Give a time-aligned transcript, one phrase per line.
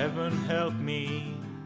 [0.00, 1.10] heaven help me.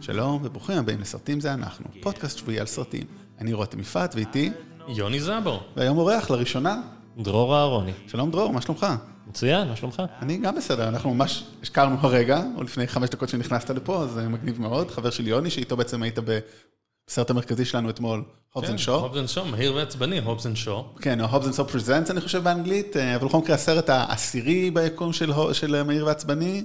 [0.00, 3.06] שלום וברוכים הבאים לסרטים זה אנחנו, פודקאסט שבועי על סרטים.
[3.40, 4.50] אני רותם יפעת ואיתי,
[4.88, 5.62] יוני זבור.
[5.76, 6.80] והיום אורח לראשונה.
[7.18, 7.92] דרור אהרוני.
[8.06, 8.86] שלום דרור, מה שלומך?
[9.26, 10.02] מצוין, מה שלומך?
[10.22, 14.60] אני גם בסדר, אנחנו ממש הכרנו הרגע, או לפני חמש דקות שנכנסת לפה, אז מגניב
[14.60, 14.90] מאוד.
[14.90, 19.00] חבר של יוני, שאיתו בעצם היית בסרט המרכזי שלנו אתמול, Hobbs and Shaw.
[19.00, 20.94] Hobbs and Shaw, מהיר ועצבני, הובס אנד שואו.
[21.00, 24.70] כן, או Hobbs and Shaw presents אני חושב באנגלית, אה, אבל בכל מקרה הסרט העשירי
[24.70, 26.64] ביקום של, של מהיר ועצבני.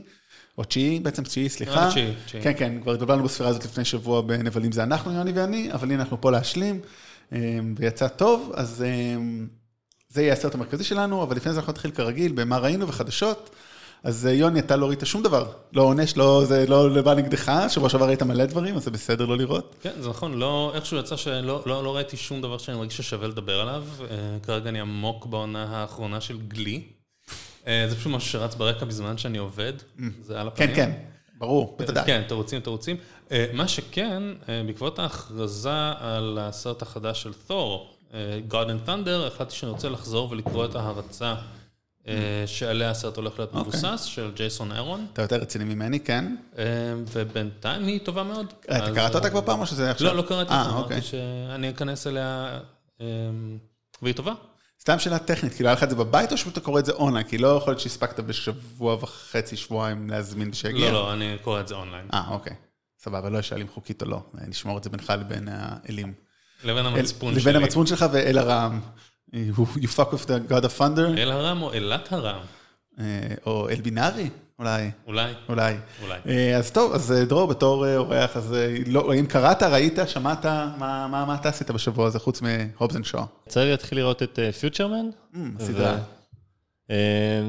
[0.60, 1.88] או תשיעי, בעצם תשיעי, סליחה.
[1.88, 1.92] אה.
[2.42, 6.04] כן, כן, כבר דיברנו בספירה הזאת לפני שבוע בנבלים זה אנחנו, יוני ואני, אבל הנה
[6.04, 6.80] אנחנו פה להשלים,
[7.34, 9.22] אה, ויצא טוב, אז אה,
[10.10, 13.50] זה יהיה הסרט המרכזי שלנו, אבל לפני זה אנחנו נתחיל כרגיל, במה ראינו וחדשות.
[14.04, 17.52] אז אה, יוני, אתה לא ראית שום דבר, לא עונש, לא, זה לא בא נגדך,
[17.70, 19.76] שבוע שעבר ראית מלא דברים, אז זה בסדר לא לראות.
[19.82, 23.28] כן, זה נכון, לא, איכשהו יצא שלא לא, לא ראיתי שום דבר שאני מרגיש ששווה
[23.28, 23.84] לדבר עליו.
[24.02, 24.08] אה,
[24.44, 26.99] כרגע אני עמוק בעונה האחרונה של גלי.
[27.70, 29.74] אה, זה פשוט משהו שרץ ברקע בזמן שאני עובד,
[30.22, 30.68] זה על הפנים.
[30.68, 30.92] כן, כן,
[31.38, 32.06] ברור, בוודאי.
[32.06, 32.98] כן, תירוצים, תירוצים.
[33.32, 39.28] אה, מה שכן, אה, בעקבות ההכרזה על הסרט החדש של תור, אה, God and Thunder,
[39.28, 41.36] החלטתי שאני רוצה לחזור ולקרוא את ההרצה
[42.08, 43.62] אה, שעליה הסרט הולך להיות אוקיי.
[43.62, 46.36] מבוסס, של ג'ייסון אירון, אתה יותר רציני ממני, כן?
[46.58, 46.64] אה,
[47.14, 48.54] ובינתיים היא טובה מאוד.
[48.62, 50.08] אתה קראת אותה אה, כבר פעם או שזה עכשיו?
[50.08, 50.96] לא, לא קראתי אה, אותה, אוקיי.
[50.96, 52.60] אמרתי שאני אכנס אליה,
[53.02, 53.06] אה,
[54.02, 54.34] והיא טובה.
[54.82, 56.92] סתם שאלה טכנית, כאילו היה לך את זה בבית או שפשוט אתה קורא את זה
[56.92, 57.28] אונליין?
[57.28, 60.92] כי לא יכול להיות שהספקת בשבוע וחצי, שבועיים להזמין שיגיע.
[60.92, 62.06] לא, לא, אני קורא את זה אונליין.
[62.14, 62.54] אה, אוקיי.
[63.00, 64.22] סבבה, לא אשאל אם חוקית או לא.
[64.48, 66.14] נשמור את זה בינך לבין האלים.
[66.64, 67.64] לבין המצפון לבין שלי.
[67.64, 68.80] המצפון שלך ואל הרעם.
[69.34, 72.40] You fuck with the God of Thunder, אל הרם או אלת הרם?
[73.00, 73.06] אה,
[73.46, 74.92] או אל בינארי, אולי.
[75.08, 75.76] אולי, אולי.
[76.04, 76.20] אולי.
[76.28, 78.56] אה, אז טוב, אז אה, דרור, בתור אה, אורח, אז
[78.88, 83.06] לא, אם קראת, ראית, שמעת, מה, מה, מה אתה עשית בשבוע הזה, חוץ מהובס and
[83.06, 83.24] שואו?
[83.48, 85.06] יצא לי להתחיל לראות את פיוטרמן.
[85.60, 85.98] סדרה.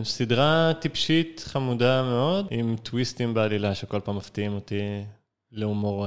[0.05, 4.81] סדרה טיפשית חמודה מאוד, עם טוויסטים בעלילה שכל פעם מפתיעים אותי
[5.53, 6.07] להומור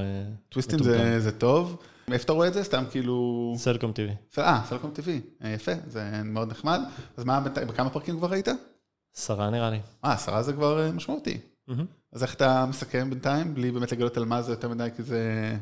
[0.50, 0.84] טוויסטים.
[0.84, 1.78] זה, זה טוב.
[2.12, 2.64] איפה אתה רואה את זה?
[2.64, 3.54] סתם כאילו...
[3.58, 4.16] סלקום טבעי.
[4.38, 5.22] אה, סלקום טבעי.
[5.44, 6.80] אה, יפה, זה מאוד נחמד.
[7.18, 8.48] אז מה, בכמה פרקים כבר ראית?
[9.18, 9.80] עשרה נראה לי.
[10.06, 11.38] אה, עשרה זה כבר אה, משמעותי.
[12.12, 15.56] אז איך אתה מסכם בינתיים, בלי באמת לגלות על מה זה יותר מדי, כי זה...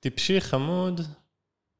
[0.00, 1.00] טיפשי, חמוד,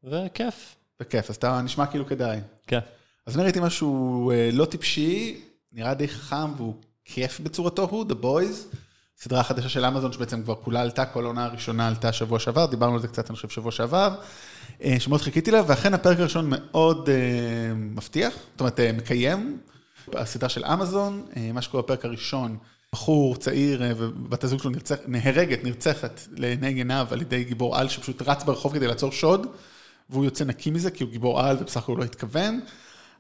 [0.05, 0.77] וכיף.
[1.01, 2.41] בכיף, אז אתה נשמע כאילו כדאי.
[2.67, 2.79] כן.
[3.27, 5.41] אז אני ראיתי משהו אה, לא טיפשי,
[5.73, 6.75] נראה די חכם והוא
[7.05, 8.77] כיף בצורתו הוא, The Boys,
[9.17, 12.95] סדרה חדשה של אמזון שבעצם כבר כולה עלתה, כל העונה הראשונה עלתה שבוע שעבר, דיברנו
[12.95, 14.15] על זה קצת, אני חושב, שבוע שעבר,
[14.83, 17.09] אה, שמאוד חיכיתי לה, ואכן הפרק הראשון מאוד
[17.75, 19.59] מבטיח, זאת אומרת, מקיים,
[20.15, 22.57] הסדרה של אמזון, אה, מה שקורה בפרק הראשון,
[22.93, 27.89] בחור צעיר אה, ובת הזוג שלו נרצח, נהרגת, נרצחת לעיני עיניו על ידי גיבור על
[27.89, 29.47] שפשוט רץ ברחוב כדי לעצור שוד,
[30.11, 32.61] והוא יוצא נקי מזה כי הוא גיבור על ובסך הכל הוא לא התכוון.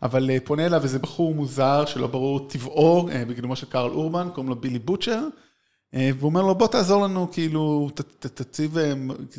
[0.02, 4.48] אבל אה, פונה אליו איזה בחור מוזר שלא ברור טבעו, בגילומו של קרל אורבן, קוראים
[4.48, 5.22] לו בילי בוטשר,
[5.92, 8.76] והוא אומר לו בוא תעזור לנו, כאילו, תציב,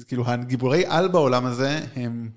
[0.08, 2.30] כאילו הגיבורי על בעולם הזה הם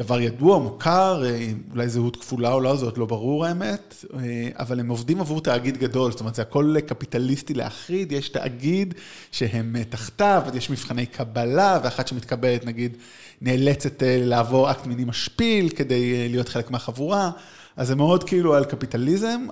[0.00, 4.48] דבר ידוע, מוכר, אה, אולי זהות כפולה או לא, זה עוד לא ברור האמת, אה,
[4.58, 8.94] אבל הם עובדים עבור תאגיד גדול, זאת אומרת זה הכל קפיטליסטי להחריד, יש תאגיד
[9.32, 12.96] שהם אה, תחתיו, יש מבחני קבלה, ואחת שמתקבלת נגיד
[13.40, 17.30] נאלצת לעבור אקט מיני משפיל כדי להיות חלק מהחבורה,
[17.76, 19.46] אז זה מאוד כאילו על קפיטליזם,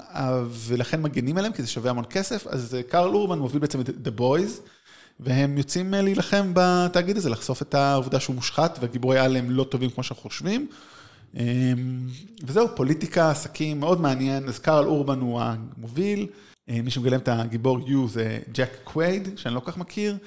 [0.50, 4.20] ולכן מגנים עליהם כי זה שווה המון כסף, אז קרל אורבן מוביל בעצם את The
[4.20, 4.60] Boys.
[5.21, 9.65] והם יוצאים אה, להילחם בתאגיד הזה, לחשוף את העובדה שהוא מושחת, והגיבורי על הם לא
[9.65, 10.69] טובים כמו שאנחנו חושבים.
[11.34, 12.06] אמ,
[12.43, 14.49] וזהו, פוליטיקה, עסקים, מאוד מעניין.
[14.49, 16.27] אז קרל אורבן הוא המוביל,
[16.69, 20.19] אה, מי שמגלם את הגיבור יו זה ג'ק קווייד, שאני לא כל כך מכיר.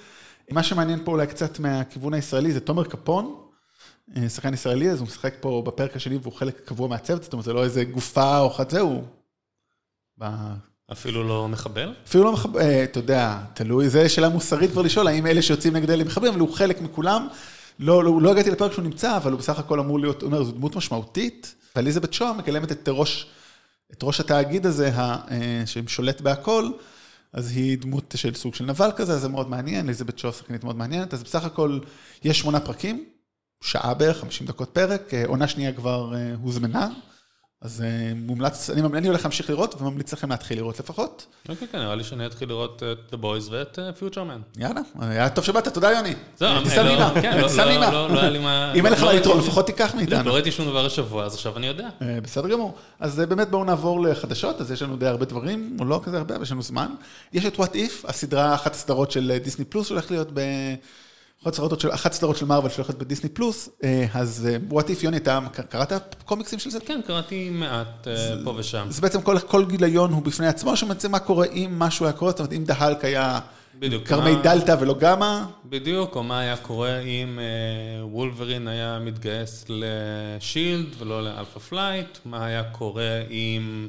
[0.52, 3.36] מה שמעניין פה אולי קצת מהכיוון הישראלי זה תומר קפון,
[4.18, 7.46] אה, שחקן ישראלי, אז הוא משחק פה בפרק השני והוא חלק קבוע מהצוות, זאת אומרת,
[7.46, 9.04] זה לא איזה גופה או חד זהו.
[10.92, 11.94] אפילו לא מחבל?
[12.08, 15.74] אפילו לא מחבר, אה, אתה יודע, תלוי, זו שאלה מוסרית כבר לשאול, האם אלה שיוצאים
[15.74, 17.28] נגד אלה מחברים, אבל הוא חלק מכולם.
[17.80, 20.44] לא, לא, לא הגעתי לפרק שהוא נמצא, אבל הוא בסך הכל אמור להיות, הוא אומר,
[20.44, 23.28] זו דמות משמעותית, ואליזבת שואה מגלמת את ראש,
[23.94, 26.70] את ראש התאגיד הזה, ה, אה, ששולט בהכל,
[27.34, 30.78] אז היא דמות של סוג של נבל כזה, זה מאוד מעניין, אליזבת שואה שחקנית מאוד
[30.78, 31.80] מעניינת, אז בסך הכל
[32.24, 33.06] יש שמונה פרקים,
[33.64, 36.90] שעה בערך, 50 דקות פרק, אה, עונה שנייה כבר הוזמנה,
[37.62, 41.26] אז אה, מומלץ, אני, הולך להמשיך לראות, וממליץ לכם להתחיל לראות לפחות.
[41.50, 44.42] אוקיי, כן, נראה לי שאני אתחיל לראות את The Boys ואת פיוטרמן.
[44.58, 46.14] יאללה, היה טוב שבאת, תודה יוני.
[46.38, 47.92] זהו, לא, נעימה, כן, לא, טיסה לא, נעימה.
[47.92, 48.74] לא, לא היה לי מה...
[48.76, 50.34] אם אין לך לא מה לתרום, לפחות תיקח לא מאיתנו.
[50.34, 51.90] ראיתי שום דבר השבוע, אז עכשיו אני יודע.
[52.02, 52.76] אה, בסדר גמור.
[53.00, 56.18] אז אה, באמת בואו נעבור לחדשות, אז יש לנו די הרבה דברים, או לא כזה
[56.18, 56.88] הרבה, אבל יש לנו זמן.
[57.34, 60.40] יש את What If, הסדרה, אחת הסדרות של אה, דיסני פלוס שהולך להיות ב...
[61.44, 65.04] אחת הסדרות של, אחת הסדרות של מארוול שהולכת בדיסני פלוס, אה, אז אה, What If,
[65.04, 65.40] יוני, אתה
[65.70, 65.92] קראת
[66.26, 66.80] קומיקסים של זה?
[66.86, 68.86] כן, קראתי מעט אה, פה ושם.
[68.90, 72.32] אז בעצם כל, כל גיליון הוא בפני עצמו, שבעצם מה קורה אם משהו היה קורה,
[72.32, 73.40] זאת אומרת, אם דהלק היה.
[74.06, 75.44] גרמי מה- דלתא ולא גמא.
[75.66, 82.46] בדיוק, או מה היה קורה אם אה, וולברין היה מתגייס לשילד ולא לאלפא פלייט, מה
[82.46, 83.88] היה קורה אם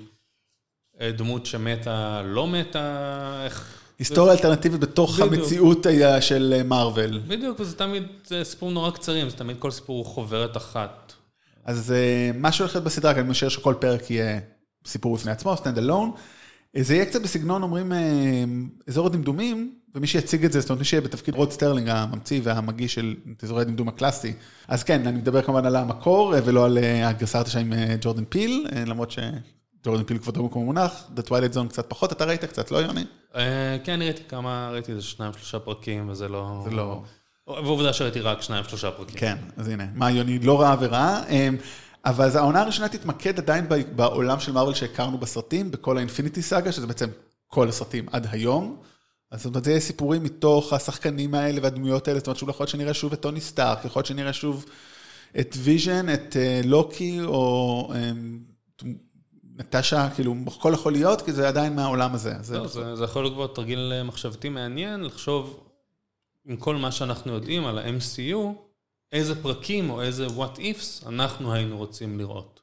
[1.01, 3.82] אה, דמות שמתה לא מתה, איך...
[4.03, 5.21] היסטוריה אלטרנטיבית בתוך.
[5.21, 7.21] המציאות היה של אה, מארוול.
[7.27, 11.13] בדיוק, וזה תמיד זה סיפורים נורא קצרים, זה תמיד כל סיפור הוא חוברת אחת.
[11.65, 14.41] אז אה, מה שהולך להיות בסדרה, כי אני משער שכל פרק יהיה
[14.87, 16.11] סיפור בפני עצמו, stand alone.
[16.77, 17.99] זה יהיה קצת בסגנון, אומרים, אה,
[18.89, 22.95] אזור הדמדומים, ומי שיציג את זה, זאת אומרת, מי שיהיה בתפקיד רוד סרלינג, הממציא והמגיש
[22.95, 24.33] של אזור הדמדומים הקלאסי.
[24.69, 27.97] אז כן, אני מדבר כמובן על המקור, אה, ולא על אה, הגרסה החדשה עם אה,
[28.01, 29.11] ג'ורדן פיל, אה, למרות
[29.83, 33.05] שג'ורדן פיל כבודו במקום מונח, The Twilight Zone קצת פחות, אתה ראית קצת, לא יוני?
[33.35, 36.61] אה, כן, ראיתי כמה, ראיתי איזה שניים, שלושה פרקים, וזה לא...
[36.65, 37.03] זה לא...
[37.47, 39.19] ועובדה שראיתי רק שניים, שלושה פרקים.
[39.19, 41.23] כן, אז הנה, מה יוני לא ראה וראה.
[41.29, 41.57] אמ,
[42.05, 46.87] אבל אז העונה הראשונה תתמקד עדיין בעולם של מארוול שהכרנו בסרטים, בכל האינפיניטי סאגה, שזה
[46.87, 47.09] בעצם
[47.49, 48.77] כל הסרטים עד היום.
[49.31, 52.65] אז זאת אומרת, זה יהיה סיפורים מתוך השחקנים האלה והדמויות האלה, זאת אומרת, שוב יכול
[52.65, 54.65] להיות שנראה שוב את טוני סטארק, יכול להיות שנראה שוב
[55.41, 58.39] את ויז'ן, את אה, לוקי, או אמ,
[59.57, 62.35] נטשה, כאילו, הכל יכול להיות, כי זה עדיין מהעולם הזה.
[62.41, 65.61] זה- לא, זה, זה יכול להיות כבר תרגיל מחשבתי מעניין, לחשוב
[66.47, 68.37] עם כל מה שאנחנו יודעים על ה-MCU,
[69.13, 72.61] איזה פרקים או איזה what ifs אנחנו היינו רוצים לראות.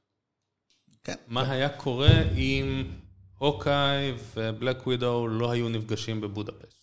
[1.03, 1.15] כן.
[1.27, 2.83] מה היה קורה אם
[3.37, 6.79] הוקאי ובלק ווידו לא היו נפגשים בבודפשט?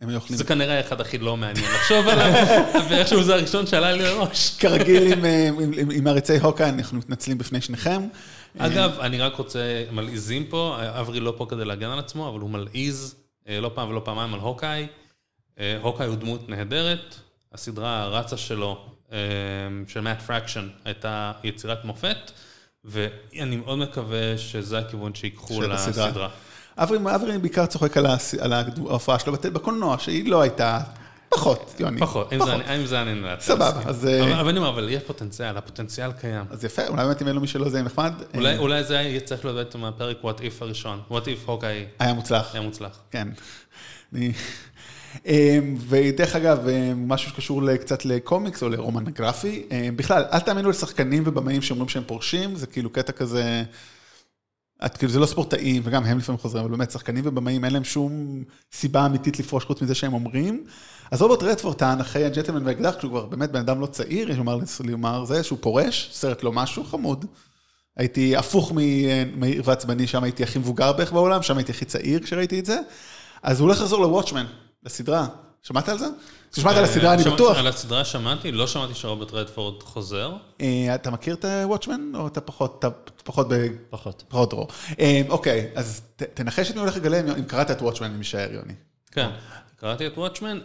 [0.00, 2.32] הם היו אוכלים זה כנראה אחד הכי לא מעניין לחשוב עליו,
[2.90, 4.56] ואיכשהו זה הראשון שעלה לי לראש.
[4.58, 8.02] כרגיל עם, אה, עם, עם, עם מעריצי הוקה, אנחנו מתנצלים בפני שניכם.
[8.58, 12.50] אגב, אני רק רוצה, מלעיזים פה, אברי לא פה כדי להגן על עצמו, אבל הוא
[12.50, 13.14] מלעיז
[13.48, 14.86] אה, לא פעם ולא פעמיים על הוקאי.
[15.58, 17.14] אה, הוקאי הוא דמות נהדרת,
[17.52, 19.18] הסדרה הרצה שלו, אה,
[19.88, 22.30] של מאט פרקשן, הייתה יצירת מופת,
[22.84, 25.62] ואני מאוד מקווה שזה הכיוון שיקחו.
[25.62, 26.28] לסדרה.
[26.78, 30.80] אברי, אברי בעיקר צוחק על, ההופעה שלו בקולנוע, שהיא לא הייתה,
[31.28, 32.00] פחות, יוני.
[32.00, 33.40] פחות, עם זה אני- נדעת.
[33.40, 36.44] סבבה, אז, אה, אבל אני אומר, אבל יש פוטנציאל, הפוטנציאל קיים.
[36.50, 38.12] אז יפה, אולי באמת אם אלו מי שלא זה נחמד.
[38.34, 41.84] אולי אה, אולי זה יהיה צריך להיות בעצם הפרק what if הראשון, what if הוקאי
[41.98, 42.98] היה מוצלח, היה מוצלח.
[43.10, 43.28] כן.
[45.26, 45.58] אה,
[45.88, 51.62] ודרך אגב, אה, משהו שקשור קצת לקומיקס או לרומן גרפי, בכלל, אל תאמינו לשחקנים ובמאים
[51.62, 53.62] שאומרים שהם פורשים, זה כאילו קטע כזה,
[54.84, 57.84] את, כאילו זה לא ספורטאים, וגם הם לפעמים חוזרים, אבל באמת שחקנים ובמאים אין להם
[57.84, 58.42] שום
[58.72, 60.64] סיבה אמיתית לפרוש חוץ מזה שהם אומרים.
[61.10, 64.38] אז רוברט רדפורד טען אחרי הג'נטלמן והאקדח, כשהוא כבר באמת בן אדם לא צעיר, יש
[64.78, 67.24] לומר, זה שהוא פורש, סרט לא משהו, חמוד.
[67.96, 72.20] הייתי הפוך מ- מהיר ועצבני, שם הייתי הכי מבוגר בערך בעולם, שם הייתי הכי צעיר
[72.20, 72.80] כשראיתי את זה.
[73.42, 74.46] אז הוא הולך לחזור לוואטשמן,
[74.84, 75.26] לסדרה.
[75.62, 76.06] שמעת על זה?
[76.56, 77.58] שמעת על הסדרה, אני בטוח.
[77.58, 80.32] על הסדרה שמעתי, לא שמעתי שרוברט רדפורד חוזר.
[80.60, 82.90] אה, אתה מכיר את וואטשמן, או אתה פחות, אתה
[83.24, 83.66] פחות ב...
[83.90, 84.24] פחות.
[84.28, 84.68] פחות דרור.
[85.00, 88.74] אה, אוקיי, אז תנחש את מי הולך לגלם, אם קראת את וואטשמן, אני משער, יוני.
[89.12, 89.30] כן,
[89.76, 90.58] קראתי את וואטשמן.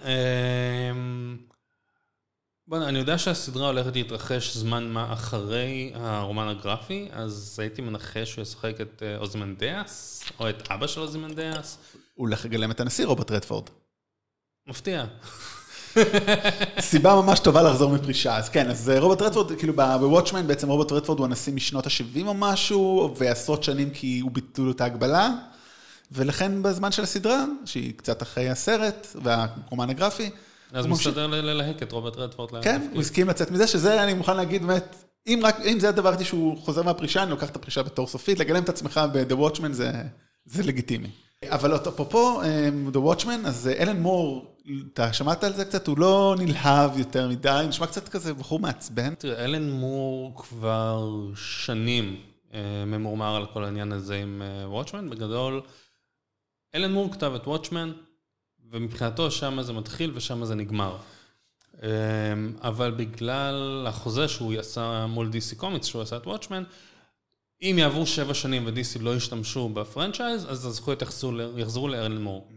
[2.72, 8.42] בוא'נה, אני יודע שהסדרה הולכת להתרחש זמן מה אחרי הרומן הגרפי, אז הייתי מנחש שהוא
[8.42, 11.78] ישחק את אה, אוזמנדיאס, או את אבא של אוזמנדיאס.
[12.14, 13.70] הוא הולך לגלם את הנשיא רוברט רדפורד.
[14.68, 15.06] מפתיע.
[16.80, 18.38] סיבה ממש טובה לחזור מפרישה.
[18.38, 22.34] אז כן, אז רוברט רדפורד, כאילו בוואטשמן בעצם רוברט רדפורד הוא הנשיא משנות ה-70 או
[22.34, 25.30] משהו, ועשרות שנים כי הוא ביטלו את ההגבלה,
[26.12, 30.30] ולכן בזמן של הסדרה, שהיא קצת אחרי הסרט והרומן הגרפי,
[30.74, 32.64] אז הוא מסתדר ל- ללהק את רוברט רדפורד.
[32.64, 32.88] כן.
[32.94, 34.96] הוא הסכים לצאת מזה, שזה אני מוכן להגיד באמת,
[35.28, 38.40] אם רק, אם זה הדבר היחידי שהוא חוזר מהפרישה, אני לוקח את הפרישה בתור סופית,
[38.40, 39.92] לגלם את עצמך ב-The Watchman זה,
[40.46, 41.08] זה לגיטימי.
[41.50, 42.46] אבל אפרופו um,
[42.96, 44.51] The Watchman, אז אה, אלן מור,
[44.94, 45.88] אתה שמעת על זה קצת?
[45.88, 49.16] הוא לא נלהב יותר מדי, נשמע קצת כזה בחור מעצבן.
[49.16, 52.22] תראה, אלן מור כבר שנים
[52.54, 55.10] אה, ממורמר על כל העניין הזה עם וואטשמן.
[55.10, 55.62] בגדול,
[56.76, 57.92] אלן מור כתב את וואטשמן,
[58.72, 60.98] ומבחינתו שם זה מתחיל ושם זה נגמר.
[61.84, 61.90] אה,
[62.62, 66.64] אבל בגלל החוזה שהוא עשה מול DC קומיקס, שהוא עשה את וואטשמן,
[67.62, 72.48] אם יעברו שבע שנים ו-DC לא ישתמשו בפרנצ'ייז, אז הזכויות יחזרו, ל- יחזרו לאלן מור.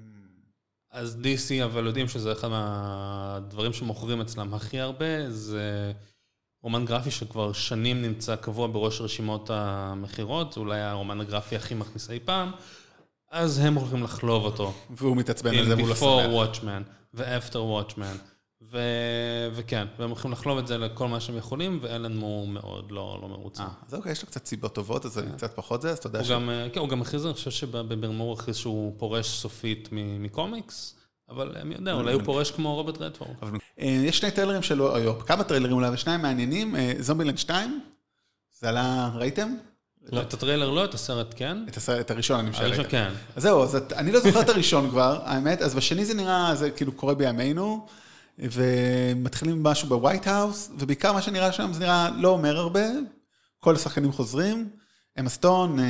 [0.95, 5.93] אז DC, אבל יודעים שזה אחד מהדברים שמוכרים אצלם הכי הרבה, זה
[6.63, 12.21] רומן גרפי שכבר שנים נמצא קבוע בראש רשימות המכירות, אולי הרומן הגרפי הכי מכניס אי
[12.25, 12.51] פעם,
[13.31, 14.73] אז הם הולכים לחלוב אותו.
[14.91, 16.65] והוא מתעצבן על זה עם והוא לא Before שמח.
[16.65, 18.34] Watchman ו-After Watchman,
[18.73, 23.19] ו- וכן, והם הולכים לחלוב את זה לכל מה שהם יכולים, ואלן מור מאוד לא,
[23.23, 23.63] לא מרוצה.
[23.63, 26.07] אה, אז אוקיי, יש לו קצת סיבות טובות, אז אני קצת פחות זה, אז אתה
[26.07, 26.31] יודע הוא ש...
[26.31, 30.95] גם, כן, הוא גם הכריז, אני חושב שבברמור הוא הכריז שהוא פורש סופית מקומיקס,
[31.29, 33.31] אבל מי יודע, אולי הוא פורש כמו רוברט רדפורד.
[33.81, 36.77] אה, יש שני טריילרים שלו, או כמה טריילרים אולי, ושניים מעניינים.
[36.77, 37.81] אה, זומבילנד 2,
[38.61, 39.55] זה עלה, ראיתם?
[40.09, 41.59] את הטריילר לא, את הסרט כן?
[41.69, 42.67] את הסרט, את הראשון אני משער.
[42.67, 43.13] הראשון כן.
[43.37, 46.71] אז זהו, אז אני לא זוכר את הראשון כבר, האמת, אז בשני זה נראה, זה
[46.71, 47.87] כאילו קורה בימינו,
[48.39, 52.85] ומתחילים משהו ב-White House, ובעיקר מה שנראה שם זה נראה לא אומר הרבה,
[53.61, 54.69] כל השחקנים חוזרים,
[55.21, 55.85] אמה סטון, אה,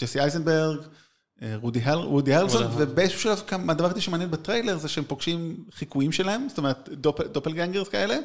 [0.00, 0.78] ג'סי אייזנברג,
[1.42, 2.62] אה, וודי הר- וודי הרלסון.
[2.76, 7.88] ובאיזשהו שלב, הדבר היחידי שמעניין בטריילר זה שהם פוגשים חיקויים שלהם, זאת אומרת doppel- doppelgangers
[7.88, 8.16] כאלה,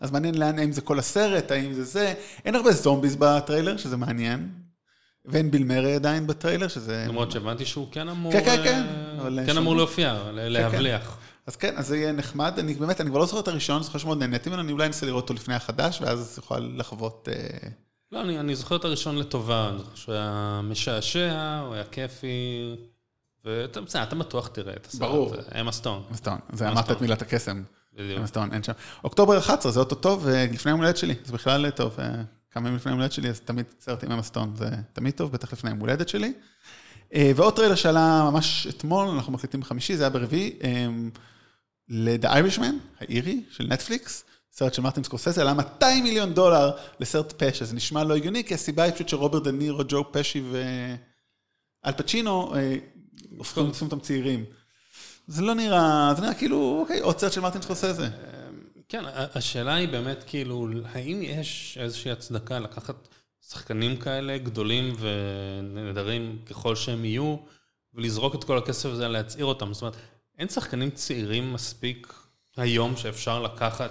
[0.00, 3.96] אז מעניין לאן, האם זה כל הסרט, האם זה זה, אין הרבה זומביס בטריילר, שזה
[3.96, 4.48] מעניין,
[5.24, 7.04] ואין ביל מרי עדיין בטריילר, שזה...
[7.08, 8.32] למרות שהבנתי שהוא כן אמור...
[8.32, 8.82] כן, כן, כן,
[9.46, 11.16] כן אמור להופיע, להבליח.
[11.46, 12.58] אז כן, אז זה יהיה נחמד.
[12.58, 15.06] אני באמת, אני כבר לא זוכר את הראשון, זוכר שמאוד נהניתי ממנו, אני אולי אנסה
[15.06, 17.28] לראות אותו לפני החדש, ואז יוכל לחוות...
[17.32, 17.68] אה,
[18.12, 22.74] לא, אני, אני זוכר את הראשון לטובה, אני זוכר שהוא היה משעשע, הוא היה כיפי,
[23.44, 25.00] ואתה בסדר, אתה בטוח תראה את הסרט.
[25.00, 25.34] ברור.
[25.36, 26.38] זה אמה סטון, מסטון.
[26.52, 26.96] זה, אמרת אמה סטון.
[26.96, 27.62] את מילת הקסם.
[27.92, 28.20] בדיוק.
[28.20, 28.72] אמה סטון שם.
[29.04, 31.96] אוקטובר 11, זה אוטומטית טוב, ולפני יום הולדת שלי, זה בכלל טוב.
[31.98, 32.14] אה,
[32.50, 35.32] כמה ימים לפני יום הולדת שלי, אז תמיד סרט עם אמה סטון, זה תמיד טוב,
[35.32, 36.32] בטח לפני יום הולדת שלי.
[37.14, 40.58] אה, ועוד טריילר שעלה ממש אתמול, אנחנו מקליטים בחמישי, זה היה ברביעי,
[41.90, 44.24] אה, ל-The Irishman, האירי, של נטפליקס.
[44.52, 48.54] סרט של מרטין סקורסזה, עלה 200 מיליון דולר לסרט פשע, זה נשמע לא הגיוני, כי
[48.54, 52.76] הסיבה היא פשוט שרוברט דה נירו, ג'ו פשי ואל פצ'ינו, אה,
[53.38, 54.44] הופכים אותם צעירים.
[55.26, 58.08] זה לא נראה, זה נראה כאילו, אוקיי, עוד סרט של מרטין סקורסזה.
[58.88, 63.08] כן, ה- השאלה היא באמת כאילו, האם יש איזושהי הצדקה לקחת
[63.48, 67.36] שחקנים כאלה גדולים ונהדרים ככל שהם יהיו,
[67.94, 69.72] ולזרוק את כל הכסף הזה להצעיר אותם?
[69.74, 69.96] זאת אומרת,
[70.38, 72.14] אין שחקנים צעירים מספיק
[72.56, 73.90] היום שאפשר לקחת,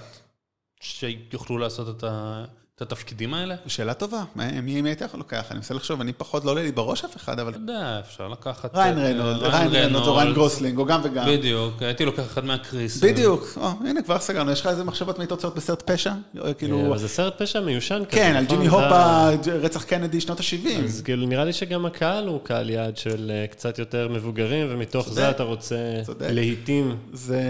[0.79, 2.45] שיוכלו לעשות את, ה,
[2.75, 3.55] את התפקידים האלה?
[3.67, 5.45] שאלה טובה, מי מי הייתי יכול לוקח?
[5.51, 7.51] אני מנסה לחשוב, אני פחות, לא עולה לי בראש אף אחד, אבל...
[7.51, 8.75] אתה יודע, אפשר לקחת...
[8.75, 11.25] ריאן אה, ריינולדס, ריאן ריינולדס או ריאן גוסלינג, או גם וגם.
[11.27, 13.03] בדיוק, הייתי לוקח אחד מהקריס.
[13.03, 16.13] בדיוק, הנה כבר סגרנו, יש לך איזה מחשבות מי תוצאות בסרט פשע?
[16.57, 18.17] כאילו, אבל זה סרט פשע מיושן כזה.
[18.17, 18.57] כן, על נכון?
[18.57, 19.29] ג'ימי הופה,
[19.61, 20.83] רצח קנדי שנות ה-70.
[20.83, 25.09] אז כאילו נראה לי שגם הקהל הוא קהל יעד של אה, קצת יותר מבוגרים, ומתוך
[25.09, 25.75] זה אתה רוצה.
[26.19, 27.41] להיטים זה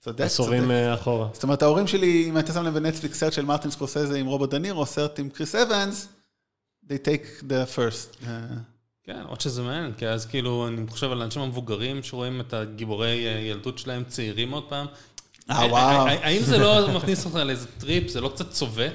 [0.00, 0.20] צודק.
[0.20, 1.28] עשורים אה, אחורה.
[1.32, 4.50] זאת אומרת, ההורים שלי, אם היית שם לב בנטפליקס סרט של מרטין סקורסזה עם רוברט
[4.50, 6.08] דנירו, סרט עם קריס אבנס,
[6.88, 8.26] they take the first.
[8.26, 8.38] אה,
[9.04, 13.26] כן, עוד שזה מעניין, כי אז כאילו, אני חושב על האנשים המבוגרים שרואים את הגיבורי
[13.26, 14.86] אה, ילדות שלהם צעירים עוד פעם.
[15.50, 16.06] אה, וואו.
[16.08, 18.92] האם זה לא מכניס אותך לאיזה טריפ, זה לא קצת צובט?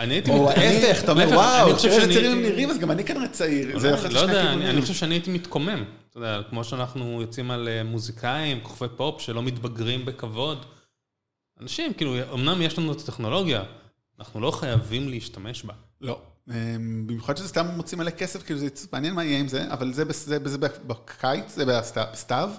[0.00, 0.30] אני הייתי...
[0.30, 3.04] או ההפך, אתה אומר, וואו, אני חושב תראה איזה שאני צעירים נראים, אז גם אני
[3.04, 3.76] כנראה צעיר.
[4.10, 5.84] לא יודע, אני- חושב שאני הייתי מתקומם.
[6.10, 10.66] אתה יודע, כמו שאנחנו יוצאים על אה, מוזיקאים, כוכבי פופ, שלא מתבגרים בכבוד.
[11.62, 13.62] אנשים, כאילו, אמנם יש לנו את הטכנולוגיה,
[14.18, 15.74] אנחנו לא חייבים להשתמש בה.
[16.00, 16.20] לא.
[16.50, 16.54] אמ,
[17.06, 20.04] במיוחד שזה סתם מוציא מלא כסף, כאילו זה מעניין מה יהיה עם זה, אבל זה
[20.04, 22.50] בס- זה זה בקיץ, זה בסת- בסתיו,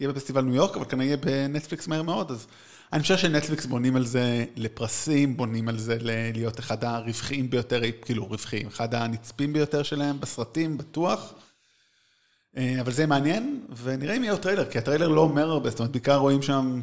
[0.00, 2.46] יהיה בפסטיבל ניו יורק, אבל כנראה יהיה בנטפליקס מהר מאוד, אז
[2.92, 5.96] אני חושב שנטפליקס בונים על זה לפרסים, בונים על זה
[6.34, 11.34] להיות אחד הרווחיים ביותר, כאילו רווחיים, אחד הנצפים ביותר שלהם בסרטים, בטוח.
[12.56, 15.78] אה, אבל זה מעניין, ונראה אם יהיה עוד טריילר, כי הטריילר לא אומר הרבה, זאת
[15.78, 16.80] אומרת, בעיקר רואים שם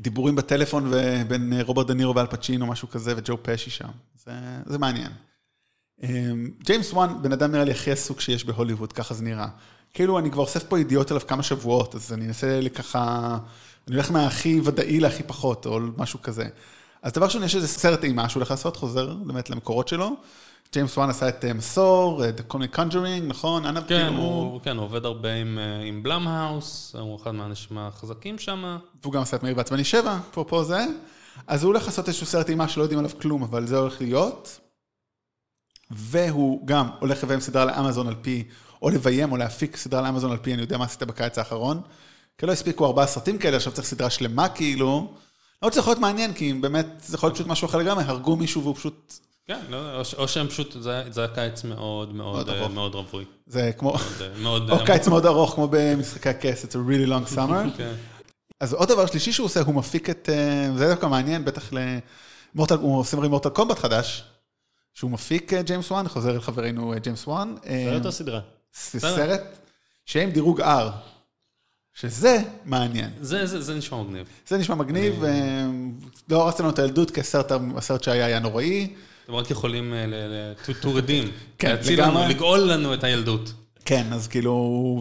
[0.00, 0.92] דיבורים בטלפון
[1.28, 3.88] בין אה, רוברט דנירו ואל פצ'ינו, משהו כזה, וג'ו פשי שם.
[4.24, 4.32] זה,
[4.66, 5.12] זה מעניין.
[6.02, 9.48] אמ, ג'יימס וואן, בן אדם נראה לי הכי עסוק שיש בהוליווד, ככה זה נראה.
[9.94, 13.38] כאילו, אני כבר אוסף פה ידיעות עליו כמה שבועות, אז אני אנסה לככה,
[13.88, 16.44] אני הולך מהכי ודאי להכי פחות, או משהו כזה.
[17.02, 20.16] אז דבר ראשון, יש איזה סרט אימה שהוא הולך לעשות, חוזר באמת למקורות שלו.
[20.72, 23.74] ג'יימס וואן עשה את אה, מסור, את כל מיני קונג'רינג, נכון?
[23.74, 28.38] כן, כאילו, הוא כן, הוא עובד הרבה עם, אה, עם בלאמהאוס, הוא אחד מהאנשים החזקים
[28.38, 28.78] שם.
[29.02, 30.86] והוא גם עשה את מאיר בעצבני 7, אפרופו זה.
[31.46, 34.60] אז הוא הולך לעשות איזשהו סרט אימה שלא יודעים עליו כלום, אבל זה הולך להיות.
[35.90, 38.44] והוא גם הולך לביים סדרה לאמזון על פי,
[38.82, 41.80] או לביים או להפיק סדרה לאמזון על פי, אני יודע מה עשית בקיץ האחרון.
[42.38, 45.12] כי לא הספיקו ארבעה סרטים כאלה, עכשיו צריך סדרה שלמה כאילו.
[45.62, 48.62] לא יכול להיות מעניין, כי באמת, זה יכול להיות פשוט משהו אחר לגמרי, הרגו מישהו
[48.62, 52.94] והוא פשוט, כן, לא, או, או שהם פשוט, זה, זה היה קיץ מאוד מאוד מאוד
[52.94, 53.24] אה, רווי.
[53.46, 54.70] זה כמו, מאוד, אה, מאוד...
[54.70, 57.76] או קיץ מאוד ארוך, כמו במשחקי הכס, it's a really long summer.
[57.78, 57.94] כן.
[58.60, 62.74] אז עוד דבר שלישי שהוא עושה, הוא מפיק את, אה, זה דווקא מעניין, בטח למורטל,
[62.74, 64.24] הוא עושה את מורטל קומבט חדש,
[64.94, 67.54] שהוא מפיק אה, ג'יימס וואן, חוזר אל חברנו אה, ג'יימס וואן.
[67.66, 68.40] אה, זה אותה סדרה.
[68.72, 69.42] סרט
[70.06, 70.90] שעם דירוג R,
[72.00, 73.10] שזה מעניין.
[73.20, 74.26] זה, זה, זה נשמע מגניב.
[74.48, 75.66] זה נשמע מגניב, אה,
[76.28, 78.94] לא הרסת לנו את הילדות, כי הסרט הסרט שהיה היה נוראי.
[79.24, 81.28] הם רק יכולים אה, ל- ל- to to redeem.
[81.58, 82.34] כן, להציל לנו, לגמרי.
[82.34, 83.52] לגאול לנו את הילדות.
[83.84, 84.52] כן, אז כאילו,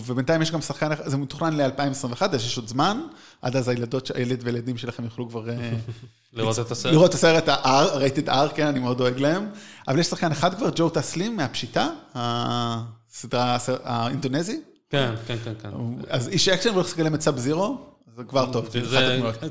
[0.06, 3.02] ובינתיים יש גם שחקן, זה מתוכנן ל-2021, אז יש עוד זמן,
[3.42, 5.50] עד אז הילדות, הילד והילדים שלכם יוכלו כבר...
[5.50, 5.56] אה,
[6.34, 6.94] לראות את הסרט.
[6.94, 9.50] לראות את הסרט ה-R, rated R, כן, אני מאוד דואג להם.
[9.88, 14.62] אבל יש שחקן אחד כבר, ג'ו טאסלים מהפשיטה, הסדרה האינדונזית.
[14.90, 15.70] כן, כן, כן, כן.
[16.10, 17.78] אז איש אקשן והולך לשחק להם את סאב זירו,
[18.16, 18.88] זה כבר טוב, כאילו.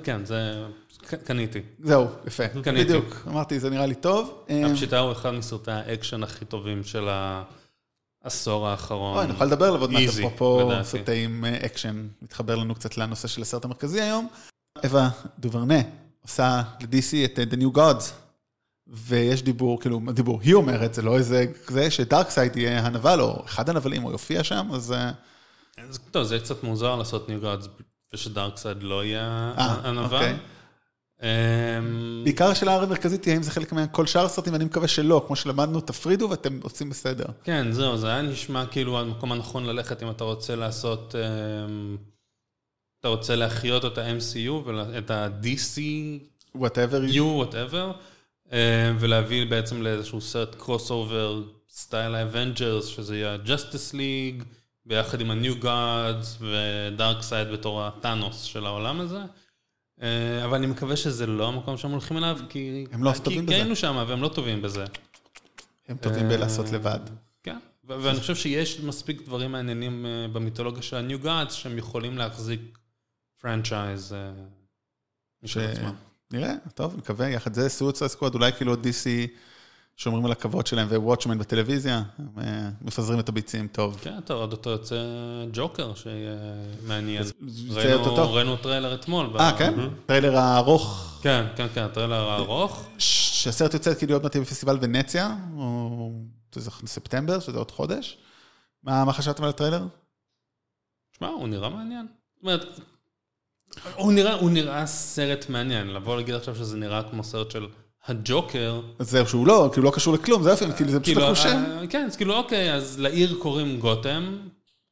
[0.04, 0.64] כן, זה...
[1.24, 1.60] קניתי.
[1.78, 2.48] זהו, יפה.
[2.48, 2.84] קניתי.
[2.84, 4.44] בדיוק, אמרתי, זה נראה לי טוב.
[4.70, 7.08] הפשיטה הוא אחד מסרטי האקשן הכי טובים של
[8.24, 9.18] העשור האחרון.
[9.18, 10.88] אוי, נוכל לדבר עליו עוד מעט, אפרופו לדעתי.
[10.88, 14.28] סרטי עם אה, אקשן, מתחבר לנו קצת לנושא של הסרט המרכזי היום.
[14.84, 15.80] אווה דוברניי
[16.22, 18.12] עושה ל-DC את אה, The New Gods,
[18.88, 23.68] ויש דיבור, כאילו, דיבור, היא אומרת, זה לא איזה, זה שדארקסייד יהיה הנבל, או אחד
[23.68, 25.10] הנבלים, או יופיע שם, אז אה,
[25.78, 27.68] אז טוב, זה קצת מוזר לעשות New Gods
[28.14, 30.16] ושדארקסייד לא יהיה אה, הנבל.
[30.16, 30.36] אוקיי.
[31.22, 35.36] אמ, בעיקר השאלה המרכזית תהיה אם זה חלק מכל שאר הסרטים, ואני מקווה שלא, כמו
[35.36, 37.24] שלמדנו, תפרידו ואתם עושים בסדר.
[37.44, 41.14] כן, זהו, זה היה נשמע כאילו המקום הנכון ללכת אם אתה רוצה לעשות...
[41.14, 41.96] אמ,
[43.00, 45.78] אתה רוצה להחיות את ה-MCU ואת ה-DC,
[46.56, 47.14] whatever.
[47.14, 47.92] U, whatever,
[48.98, 54.44] ולהביא בעצם לאיזשהו סרט crossover style האבנג'רס, שזה יהיה Justice League,
[54.86, 59.18] ביחד עם ה-New Gods ודארקסייד בתור הטאנוס של העולם הזה.
[60.02, 62.86] אה, אבל אני מקווה שזה לא המקום שהם הולכים אליו, כי...
[62.92, 63.54] הם לא כי- טובים כי בזה.
[63.54, 64.84] היינו שם והם לא טובים בזה.
[65.88, 66.98] הם טובים בלעשות לבד.
[67.42, 72.78] כן, ואני חושב שיש מספיק דברים מעניינים אה, במיתולוגיה של ה-New Gods שהם יכולים להחזיק
[73.40, 74.30] franchise אה,
[75.42, 75.94] משל עצמם.
[76.32, 79.06] נראה, טוב, נקווה, יחד עם זה סואיסייד סקוואד, אולי כאילו DC
[79.96, 82.02] שומרים על הכבוד שלהם ווואטשמן בטלוויזיה,
[82.38, 83.98] אה, מפזרים את הביצים טוב.
[84.02, 84.96] כן, טוב, עוד אותו יוצא
[85.52, 86.36] ג'וקר שיהיה
[86.86, 87.22] מעניין.
[87.70, 89.26] ראינו- טריילר אתמול.
[89.40, 89.74] אה, כן?
[90.06, 92.86] טריילר הארוך, כן, כן, כן, הטריילר הארוך.
[92.98, 96.12] ש- שהסרט יוצא כאילו עוד מעט בפסטיבל ונציה, או
[96.86, 98.18] ספטמבר, שזה עוד חודש.
[98.82, 99.86] מה מה חשבתם על הטריילר?
[101.18, 102.06] שמע, הוא נראה מעניין.
[102.34, 102.80] זאת אומרת,
[103.94, 105.88] הוא נראה, הוא נראה סרט מעניין.
[105.88, 107.66] לבוא להגיד עכשיו שזה נראה כמו סרט של
[108.06, 111.64] הג'וקר, זהו, שהוא לא, כאילו לא קשור לכלום, זה יופי, כאילו זה פשוט כאילו, שם.
[111.80, 114.36] אה, כן, אז כאילו, אוקיי, אז לעיר קוראים גותם,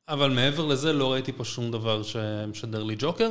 [0.09, 3.31] אבל מעבר לזה לא ראיתי פה שום דבר שמשדר לי ג'וקר,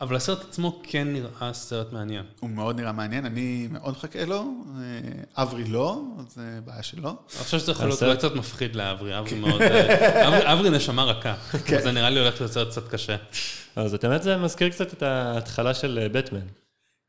[0.00, 2.24] אבל הסרט עצמו כן נראה סרט מעניין.
[2.40, 7.08] הוא מאוד נראה מעניין, אני מאוד מחכה לו, אה, אברי לא, זה בעיה שלו.
[7.08, 9.62] אני חושב שזה יכול להיות קצת מפחיד לאברי, אברי מאוד...
[9.62, 11.34] אה, אברי- נשמה רכה,
[11.64, 11.80] כן.
[11.82, 13.16] זה נראה לי הולך להיות סרט קצת קשה.
[13.76, 16.46] אז את האמת זה מזכיר קצת את ההתחלה של בטמן.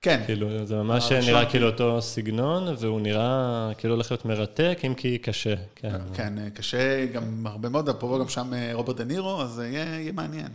[0.01, 1.67] כן, כאילו, זה ממש נראה כאילו.
[1.67, 5.55] אותו סגנון, והוא נראה כאילו הולך להיות מרתק, אם כי קשה.
[5.75, 5.95] כן.
[6.13, 9.65] כן, אה, קשה גם הרבה מאוד, פה גם שם אה, רוברט דה נירו, אז אה,
[9.65, 10.47] יהיה מעניין.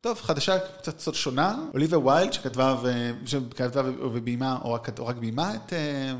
[0.00, 5.54] טוב, חדשה קצת קצת שונה, אוליביה ויילד שכתבה ו- שכתבה ו- וביימה, או רק, ביימה
[5.54, 6.12] את אה,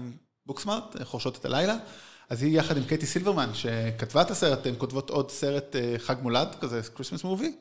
[0.46, 1.76] בוקסמארט, אה, חורשות על הלילה,
[2.30, 6.16] אז היא יחד עם קייטי סילברמן, שכתבה את הסרט, הן כותבות עוד סרט אה, חג
[6.22, 7.56] מולד, כזה Christmas movie,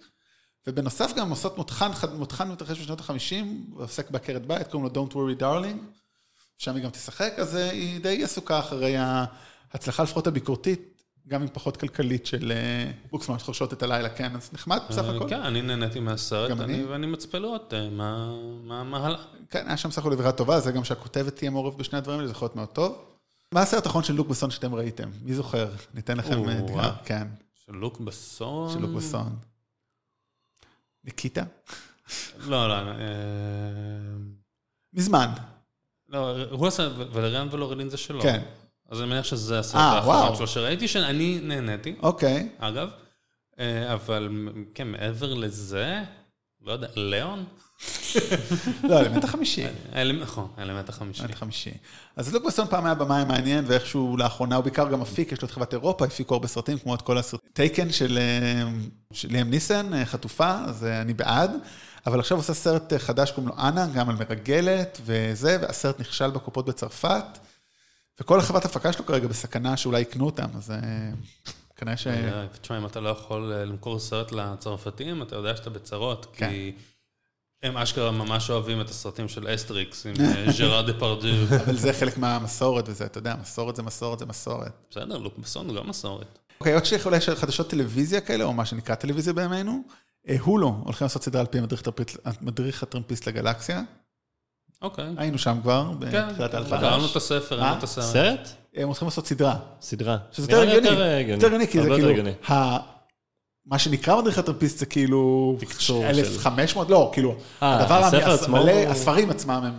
[0.67, 3.45] ובנוסף גם עושות מותחן, מותחן מתרחש בשנות ה-50,
[3.78, 5.78] ועוסק בעקרת בית, קוראים לו Don't Worry Darling,
[6.58, 10.94] שם היא גם תשחק, אז היא די עסוקה אחרי ההצלחה לפחות הביקורתית,
[11.27, 15.15] גם אם פחות כלכלית של אה, בוקסמארט חורשות את הלילה, כן, אז נחמד בסך אה,
[15.15, 15.29] הכל.
[15.29, 16.51] כן, אני נהניתי מהסרט,
[16.89, 19.23] ואני מצפה לראות אה, מה- הלאה.
[19.49, 22.27] כן, היה שם סך הכל אווירה טובה, זה גם שהכותבת תהיה מעורבת בשני הדברים האלה,
[22.27, 23.05] זה יכול להיות מאוד טוב.
[23.51, 25.09] מה הסרט האחרון של לוק בסון שאתם ראיתם?
[25.21, 25.69] מי זוכר?
[25.93, 26.91] ניתן לכם אה, אתגר.
[27.05, 27.27] כן,
[27.65, 28.73] של לוק בסון?
[28.73, 29.35] של לוק בסון.
[31.03, 31.43] ניקיטה?
[32.39, 32.73] לא, לא.
[32.73, 32.85] אה,
[34.93, 35.27] מזמן,
[36.09, 38.21] לא, הוא עשה, ולריאן ולורלין זה שלו.
[38.21, 38.43] כן.
[38.89, 40.36] אז אני מניח שזה הסרט אה, האחרון.
[40.36, 42.50] שלו שראיתי, שאני נהניתי, אוקיי.
[42.60, 42.89] אגב.
[43.60, 44.30] אה, אבל
[44.74, 46.04] כן, מעבר לזה,
[46.62, 47.45] לא יודע, ליאון?
[48.89, 49.65] לא, אלמנט החמישי.
[49.91, 51.21] האלמנט, נכון, האלמנט החמישי.
[51.21, 51.71] אלמנט החמישי.
[52.15, 55.48] אז לוק בסון פעם היה במאי מעניין, ואיכשהו לאחרונה הוא בעיקר גם מפיק, יש לו
[55.48, 57.50] את חברת אירופה, הפיקו הרבה סרטים, כמו את כל הסרטים.
[57.54, 58.63] טייקן של אה,
[59.30, 61.52] ליאם ניסן, אה, חטופה, אז אה, אני בעד.
[62.06, 66.30] אבל עכשיו עושה סרט אה, חדש, קוראים לו אנה, גם על מרגלת וזה, והסרט נכשל
[66.30, 67.26] בקופות בצרפת.
[68.19, 70.78] וכל החברת הפקה שלו כרגע בסכנה שאולי יקנו אותם, אז אה,
[71.75, 72.08] כנראה ש...
[72.08, 76.49] אה, תשמע, אם אתה לא יכול אה, למכור סרט לצרפתים, אתה יודע שאתה בצרות, כן.
[76.49, 76.71] כי
[77.63, 81.28] הם אשכרה ממש אוהבים את הסרטים של אסטריקס עם אה, ז'רארד דפרדו.
[81.65, 84.71] אבל זה חלק מהמסורת וזה, אתה יודע, מסורת זה מסורת זה מסורת.
[84.91, 86.39] בסדר, לוק בסון הוא גם מסורת.
[86.60, 89.84] אוקיי, עוד שיש אולי חדשות טלוויזיה כאלה, או מה שנקרא טלוויזיה בימינו.
[90.39, 91.58] הולו, הולכים לעשות סדרה על פי
[92.41, 93.82] המדריך הטרמפיסט לגלקסיה.
[94.86, 95.06] אוקיי.
[95.17, 96.82] היינו שם כבר, כן, בתחילת האלפיים.
[96.82, 97.63] קראנו את הספר, מה?
[97.65, 98.06] ראינו את הסרט.
[98.06, 98.50] סרט?
[98.76, 99.56] הם הולכים לעשות סדרה.
[99.82, 100.17] סדרה.
[100.32, 100.89] שזה יותר הגיוני.
[101.02, 101.19] אה.
[101.21, 102.10] יותר הגיוני, כי זה כאילו,
[103.65, 108.32] מה שנקרא מדריך הטרמפיסט זה כאילו תקצור של- 1500, לא, כאילו, אה, הדבר הספר המ-
[108.34, 109.74] עצמו מלא, הוא- הספרים עצמם הם...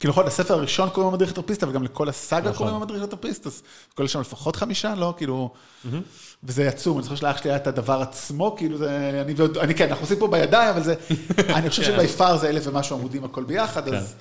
[0.00, 2.56] כאילו, להיות, הספר הראשון קוראים לו מדריך הטרמפיסט, אבל גם לכל הסאגה נכון.
[2.56, 3.62] קוראים לו מדריך הטרמפיסט, אז
[3.94, 5.50] כולל שם לפחות חמישה, לא, כאילו...
[6.46, 9.74] וזה עצום, אני זוכר שלאח שלי היה את הדבר עצמו, כאילו זה, אני ועוד, אני
[9.74, 10.94] כן, אנחנו עושים פה בידיים, אבל זה,
[11.56, 11.96] אני חושב כן.
[11.96, 14.14] שביפר זה אלף ומשהו עמודים הכל ביחד, אז,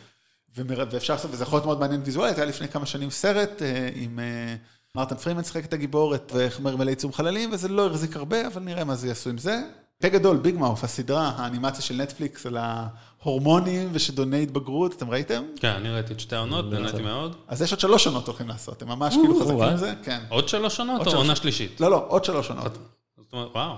[0.56, 0.64] כן.
[0.68, 4.20] ואפשר לעשות, וזה יכול להיות מאוד מעניין ויזואלית, היה לפני כמה שנים סרט אה, עם
[4.20, 4.56] אה,
[4.96, 8.96] מרטין פרימן שיחק את הגיבורת, ומלא עיצום חללים, וזה לא החזיק הרבה, אבל נראה מה
[8.96, 9.62] זה יעשו עם זה.
[10.02, 12.58] פה גדול, ביג מאוף, הסדרה, האנימציה של נטפליקס על
[13.26, 15.44] ההורמונים ושדוני התבגרות, אתם ראיתם?
[15.60, 17.36] כן, אני ראיתי את שתי העונות, נהניתי מאוד.
[17.48, 19.62] אז יש עוד שלוש עונות הולכים לעשות, הם ממש כאילו חזקים.
[19.62, 20.24] עם זה, כן.
[20.30, 21.14] עוד שלוש עונות או.
[21.16, 21.82] עונה שלישית?
[21.82, 22.78] לא, לא, עוד שלוש עונות.
[23.18, 23.76] זאת אומרת, וואו.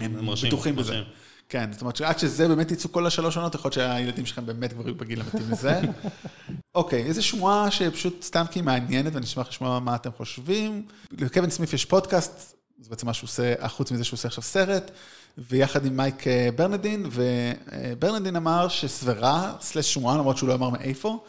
[0.00, 0.28] הם.
[0.46, 1.02] בטוחים בזה.
[1.48, 4.72] כן, זאת אומרת שעד שזה באמת יצאו כל השלוש עונות, יכול להיות שהילדים שלכם באמת
[4.72, 5.80] כבר יהיו בגיל המתאים לזה.
[6.74, 10.86] אוקיי, איזו שמועה שפשוט סתם כי היא מעניינת, ואני אשמח לשמוע מה אתם חושבים.
[11.10, 14.90] לקווין סמיף יש פודקאסט, זה בעצם מה שהוא עושה, חוץ מזה שהוא עושה עכשיו סרט,
[15.38, 21.24] ויחד עם מייק אה, ברנדין, וברנדין אמר שסברה, סלש שמועה, למרות שהוא לא אמר מאיפה,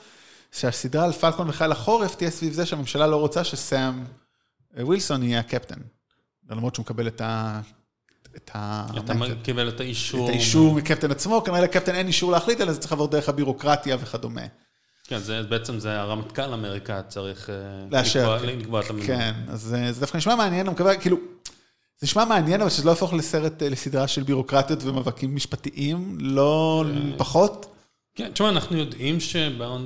[0.51, 4.03] שהסדרה על פלקון וחייל החורף תהיה סביב זה שהממשלה לא רוצה שסאם
[4.77, 5.79] אה, ווילסון יהיה הקפטן.
[6.49, 7.61] למרות שהוא מקבל את ה...
[8.35, 8.85] את ה...
[8.97, 10.25] אתה קיבל את האישור.
[10.29, 13.97] את האישור מקפטן עצמו, כנראה לקפטן אין אישור להחליט, אלא זה צריך לעבור דרך הבירוקרטיה
[13.99, 14.41] וכדומה.
[15.03, 17.55] כן, זה בעצם זה הרמטכ"ל אמריקה צריך אה,
[17.91, 18.35] לאשר.
[18.35, 19.07] לקבוע- לקבוע את המינוי.
[19.07, 21.17] כן, אז זה דווקא נשמע מעניין, אני מקווה, כאילו,
[21.99, 26.83] זה נשמע מעניין, אבל שזה לא יהפוך לסרט, אה, לסדרה של בירוקרטיות ומאבקים משפטיים, לא
[27.17, 27.65] פחות.
[28.15, 29.17] כן, תשמע, אנחנו יודעים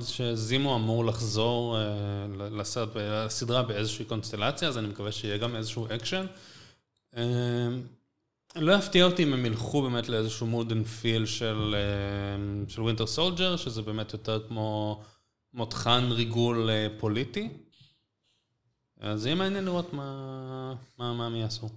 [0.02, 6.26] שזימו אמור לחזור אה, לסדרה באיזושהי קונסטלציה, אז אני מקווה שיהיה גם איזשהו אקשן.
[7.18, 7.68] אה,
[8.56, 11.76] לא יפתיע אותי אם הם ילכו באמת לאיזשהו mood and feel של,
[12.78, 15.02] אה, ווינטר סולג'ר, שזה באמת יותר כמו
[15.54, 17.50] מותחן ריגול אה, פוליטי.
[19.00, 21.70] אז יהיה מעניין לראות מה, מה, מה הם יעשו.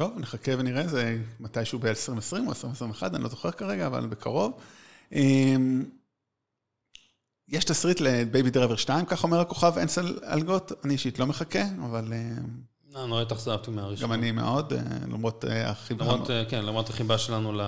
[0.00, 4.52] טוב, נחכה ונראה, זה מתישהו ב-2020 או 2021, אני לא זוכר כרגע, אבל בקרוב.
[5.12, 5.84] אמ,
[7.48, 12.12] יש תסריט לבייבי דרייבר 2, כך אומר הכוכב אנסל אלגוט, אני אישית לא מחכה, אבל
[12.12, 12.46] אמ,
[12.92, 14.08] לא, נורא התאכזבתי מהראשון.
[14.08, 14.80] גם אני מאוד, אה,
[15.12, 16.04] למרות אה, החיבה.
[16.04, 17.60] למרות, אה, כן, למרות החיבה שלנו ל...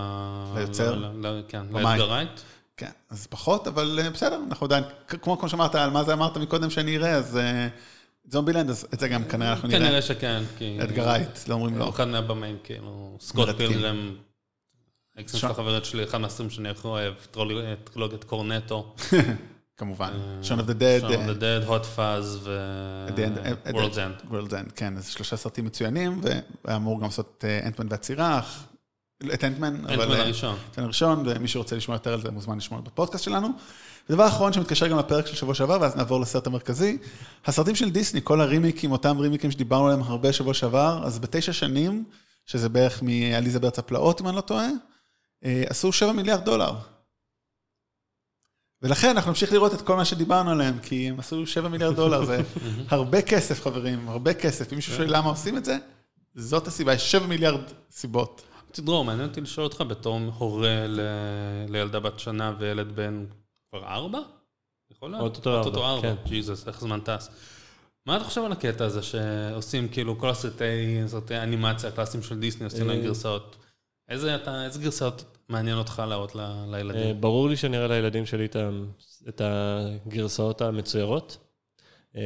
[0.54, 1.12] ליוצר?
[1.48, 1.86] כן, ביוצר.
[1.86, 2.40] לאדגר רייט.
[2.76, 6.96] כן, אז פחות, אבל בסדר, אנחנו עדיין, כמו שאמרת, על מה זה אמרת מקודם שאני
[6.96, 7.38] אראה, אז
[8.28, 9.80] זומבילנד, אז את זה גם כנראה אנחנו נראה.
[9.80, 10.78] כנראה שכן, כי...
[10.82, 11.88] אדגר רייט, לא אומרים הוא לא.
[11.88, 13.48] אחד מהבמאים, כאילו, סקוט.
[13.56, 14.14] פילגרם,
[15.16, 17.14] האקסים של שון- החברת שלי, אחד מהסרטים שאני הכי אוהב,
[17.84, 18.94] טרילוגיית קורנטו,
[19.76, 20.12] כמובן.
[20.14, 21.00] אה, Shaun of the Dead.
[21.02, 22.46] Shaun of the Dead, Hot Fuzz
[23.08, 23.20] At the
[23.68, 24.30] end-.
[24.30, 26.40] World's End, כן, אז שלושה סרטים מצוינים, והיה
[26.76, 28.64] אמור גם לעשות אה, אנטמן והצרעה, אך-
[29.34, 29.76] את אנטמן.
[29.76, 30.56] אנטמן אה, הראשון.
[30.68, 33.48] אנטמן הראשון, ומי שרוצה לשמוע יותר על זה מוזמן לשמוע בפודקאסט שלנו.
[34.10, 36.98] ודבר אחרון שמתקשר גם לפרק של שבוע שעבר, ואז נעבור לסרט המרכזי.
[37.46, 42.04] הסרטים של דיסני, כל הרימיקים, אותם רימיקים שדיברנו עליהם הרבה שבוע שעבר, אז בתשע שנים,
[42.46, 44.68] שזה בערך מעליזה בארץ הפלאות, אם אני לא טועה,
[45.44, 46.72] אה, עשו 7 מיליארד דולר.
[48.82, 52.24] ולכן אנחנו נמשיך לראות את כל מה שדיברנו עליהם, כי הם עשו 7 מיליארד דולר,
[52.24, 52.40] זה
[52.88, 54.72] הרבה כסף, חברים, הרבה כסף.
[54.72, 55.78] אם מישהו שואל למה עושים את זה,
[56.34, 57.60] זאת הסיבה, יש 7 מיליארד
[57.90, 58.42] סיבות.
[58.80, 60.86] דרור, מעניין אותי לשאול אותך בתור הורה
[61.68, 63.24] לילדה בת שנה וילד בן
[63.74, 64.18] כבר ארבע?
[64.90, 65.22] יכול להיות?
[65.22, 66.28] אוטוטו ארבע, ארבע, כן.
[66.28, 67.30] ג'יזוס, איך זמן טס.
[68.06, 70.64] מה אתה חושב על הקטע הזה שעושים כאילו כל הסרטי
[71.06, 73.02] סרטי אנימציה הקלאסיים של דיסני, עושים להם אה.
[73.04, 73.56] גרסאות?
[74.08, 77.20] איזה אתה- איזה גרסאות מעניין אותך להראות ל- אה, לילדים?
[77.20, 78.56] ברור לי שאני אראה לילדים שלי את
[79.28, 81.38] את הגרסאות המצוירות.
[82.16, 82.20] אה,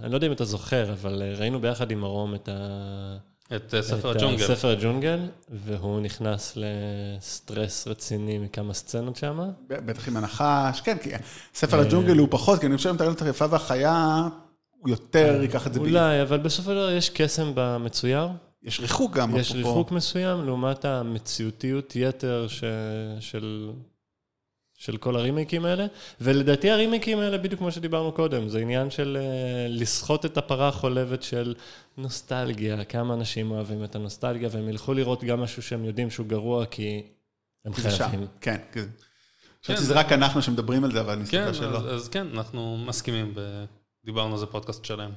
[0.00, 3.16] אני לא יודע אם אתה זוכר, אבל אה, ראינו ביחד עם ארום את ה...
[3.56, 4.46] את אה, ספר את הג'ונגל.
[4.46, 9.40] ספר הג'ונגל, והוא נכנס לסטרס רציני מכמה סצנות שם.
[9.68, 11.10] בטח עם הנחש, כן, כי
[11.54, 14.28] ספר הג'ונגל הוא פחות, כי אני חושב רואה את היפה והחיה,
[14.78, 15.88] הוא יותר ייקח את זה באי.
[15.90, 18.28] אולי, אבל בסופו של דבר יש קסם במצויר.
[18.62, 19.52] יש ריחוק גם, יש.
[19.52, 22.64] ריחוק מסוים לעומת המציאותיות יתר ש...
[23.20, 23.70] של...
[24.80, 25.86] של כל הרימייקים האלה,
[26.20, 31.22] ולדעתי הרימייקים האלה, בדיוק כמו שדיברנו קודם, זה עניין של אה, לסחוט את הפרה החולבת
[31.22, 31.54] של
[31.96, 36.66] נוסטלגיה, כמה אנשים אוהבים את הנוסטלגיה, והם ילכו לראות גם משהו שהם יודעים שהוא גרוע,
[36.66, 37.02] כי
[37.64, 38.26] הם חייבים.
[38.40, 38.84] כן, כן.
[39.62, 41.78] חשבתי כן, שזה רק אנחנו שמדברים על זה, אבל כן, מסתבר אז, שלא.
[41.78, 43.64] אז כן, אנחנו מסכימים, ב-
[44.04, 45.10] דיברנו על זה פודקאסט שלם.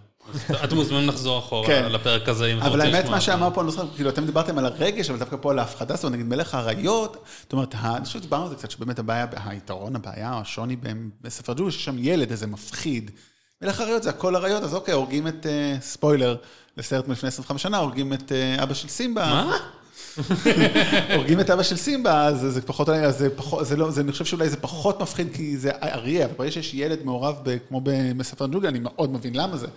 [0.64, 1.92] אתם מוזמנים לחזור אחורה כן.
[1.92, 3.16] לפרק הזה, אם אתה אבל רוצה האמת, לשמוע.
[3.16, 3.22] מה.
[3.22, 5.96] שאמר פה, אני לא זוכר, כאילו, אתם דיברתם על הרגש, אבל דווקא פה על ההפחדה,
[5.96, 9.26] זאת אומרת, נגיד מלך האריות, זאת אומרת, אני חושב שדיברנו על זה קצת, שבאמת הבעיה,
[9.46, 10.76] היתרון, הבעיה, השוני
[11.22, 13.12] בספר ג'ול, שיש שם ילד, איזה מפחיד.
[13.62, 16.36] מלך האריות זה הכל אריות, אז אוקיי, הורגים את, אה, ספוילר,
[16.78, 19.26] לסרט מלפני 25 שנה, הורגים את אה, אבא של סימבה.
[19.26, 19.58] מה?
[21.16, 23.26] הורגים את אבא של סימבה, אז זה פחות, אז
[23.62, 26.74] זה לא, זה, אני חושב שאולי זה פחות מפחיד, כי זה אריה, אבל ברגע שיש
[26.74, 27.36] ילד מעורב,
[27.68, 27.82] כמו
[28.18, 29.68] בספר הג'ונגל, אני מאוד מבין למה זה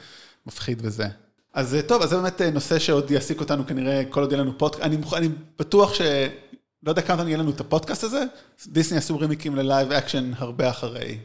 [0.46, 1.06] מפחיד וזה.
[1.54, 4.42] אז אה, טוב, אז זה באמת אה, נושא שעוד יעסיק אותנו כנראה, כל עוד יהיה
[4.42, 5.28] לנו פודקאסט, אני, מוכ- אני
[5.59, 6.00] בטוח ש...
[6.82, 8.22] לא יודע כמה זמן יהיה לנו את הפודקאסט הזה,
[8.66, 11.18] דיסני עשו רימיקים ל live action הרבה אחרי.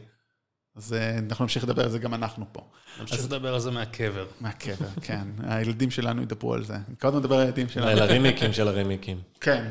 [0.76, 2.60] אז אה, אנחנו נמשיך לדבר על זה גם אנחנו פה.
[3.00, 4.26] נמשיך לדבר על זה מהקבר.
[4.40, 5.26] מהקבר, כן.
[5.42, 6.74] הילדים שלנו ידברו על זה.
[6.74, 7.88] אני כל הזמן מדבר על הילדים שלנו.
[7.88, 9.20] אל הרימיקים של הרימיקים.
[9.40, 9.68] כן.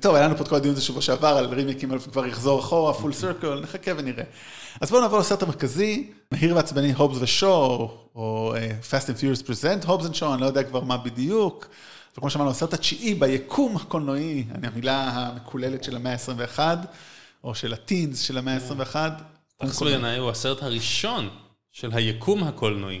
[0.00, 2.94] טוב, היה לנו פה את כל הדיון הזה שבוע שעבר על רימיקים, כבר יחזור אחורה,
[2.94, 4.24] פול סרקל, נחכה ונראה.
[4.80, 9.86] אז בואו נעבור לסרט המרכזי, מהיר ועצבני הובס ושואו, או אה, Fast and Furious Present
[9.86, 11.68] הובס and אני לא יודע כבר מה בדיוק,
[12.12, 16.58] וכמו שאמרנו, הסרט התשיעי ביקום הקולנועי, המילה המקוללת של המאה ה-21,
[17.44, 18.96] או של הטינס של המאה ה-21.
[19.56, 21.28] פרס ינאי הוא הסרט הראשון
[21.72, 23.00] של היקום הקולנועי.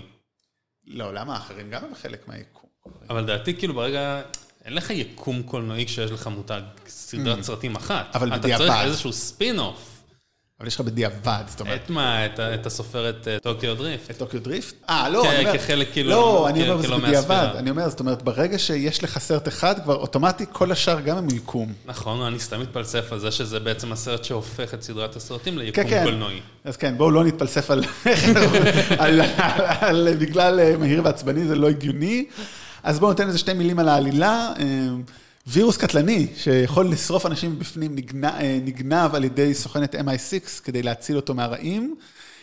[0.86, 2.70] לא, למה האחרים גם הם חלק מהיקום.
[3.10, 4.22] אבל דעתי, כאילו, ברגע...
[4.64, 8.14] אין לך יקום קולנועי כשיש לך מותג סדרת סרטים אחת.
[8.14, 8.16] Mm.
[8.16, 8.66] אבל אתה בדיעבד.
[8.66, 9.89] צריך איזשהו ספין-אוף.
[10.60, 12.26] אבל יש לך בדיעבד, זאת אומרת, את מה?
[12.26, 14.10] את את הסופרת אה, Tokyo Drift.
[14.10, 14.74] את Tokyo Drift?
[14.90, 15.58] אה, לא, כ- אני אומר...
[15.58, 17.16] כחלק כאילו- לא, אני אומר, זה כאילו בדיעבד.
[17.28, 17.58] מהספירה.
[17.58, 21.28] אני אומר, זאת אומרת, ברגע שיש לך סרט אחד, כבר אוטומטית כל השאר גם הם
[21.30, 21.72] יקום.
[21.86, 25.90] נכון, אני סתם מתפלסף על זה שזה בעצם הסרט שהופך את סדרת הסרטים ליקום כן,
[25.90, 26.04] כן.
[26.04, 26.40] קולנועי.
[26.64, 27.84] אז כן, בואו לא נתפלסף על...
[28.98, 29.20] על- על-
[29.80, 32.24] על- בגלל אה, מהיר ועצבני, זה לא הגיוני.
[32.82, 34.52] אז בואו ניתן איזה שתי מילים על העלילה.
[35.46, 41.34] וירוס קטלני שיכול לשרוף אנשים בפנים אה, נגנב על ידי סוכנת MI6 כדי להציל אותו
[41.34, 41.94] מהרעים.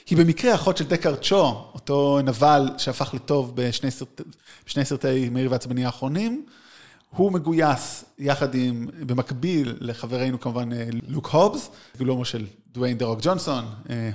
[0.10, 4.21] היא במקרה אחות של דקארט שו, אותו נבל שהפך לטוב בשני, סרט,
[4.65, 6.45] בשני סרטי מהיר ועצבני האחרונים.
[7.10, 13.65] הוא מגויס יחד עם, במקביל לחברנו כמובן אה, לוק הובס, גילומו של דוויין דרוק ג'ונסון,
[13.89, 14.12] אה,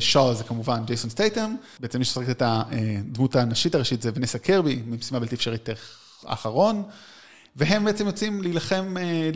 [0.00, 4.82] שו זה כמובן ג'ייסון סטייטם, בעצם מי ששחקת את הדמות הנשית הראשית זה ונסה קרבי,
[4.86, 5.68] ממשימה בלתי אפשרית
[6.24, 6.82] האחרון,
[7.56, 9.30] והם בעצם יוצאים להילחם, אה,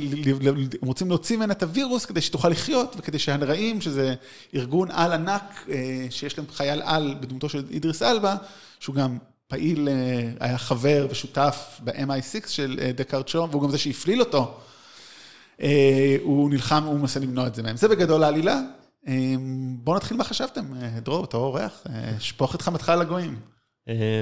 [0.82, 4.14] הם רוצים להוציא ממנה את הווירוס כדי שתוכל לחיות, וכדי שהרעים, שזה
[4.54, 8.36] ארגון על ענק, אה, שיש להם חייל על בדמותו של אידריס אלבה,
[8.80, 14.20] שהוא גם פעיל, אה, היה חבר ושותף ב-MI6 של דקארט שו, והוא גם זה שהפליל
[14.20, 14.58] אותו.
[16.22, 17.76] הוא נלחם, הוא מנסה למנוע את זה מהם.
[17.76, 18.60] זה בגדול העלילה.
[19.78, 20.64] בואו נתחיל מה חשבתם.
[21.02, 21.84] דרור, בתור אורח,
[22.18, 23.38] שפוך את חמתך על הגויים.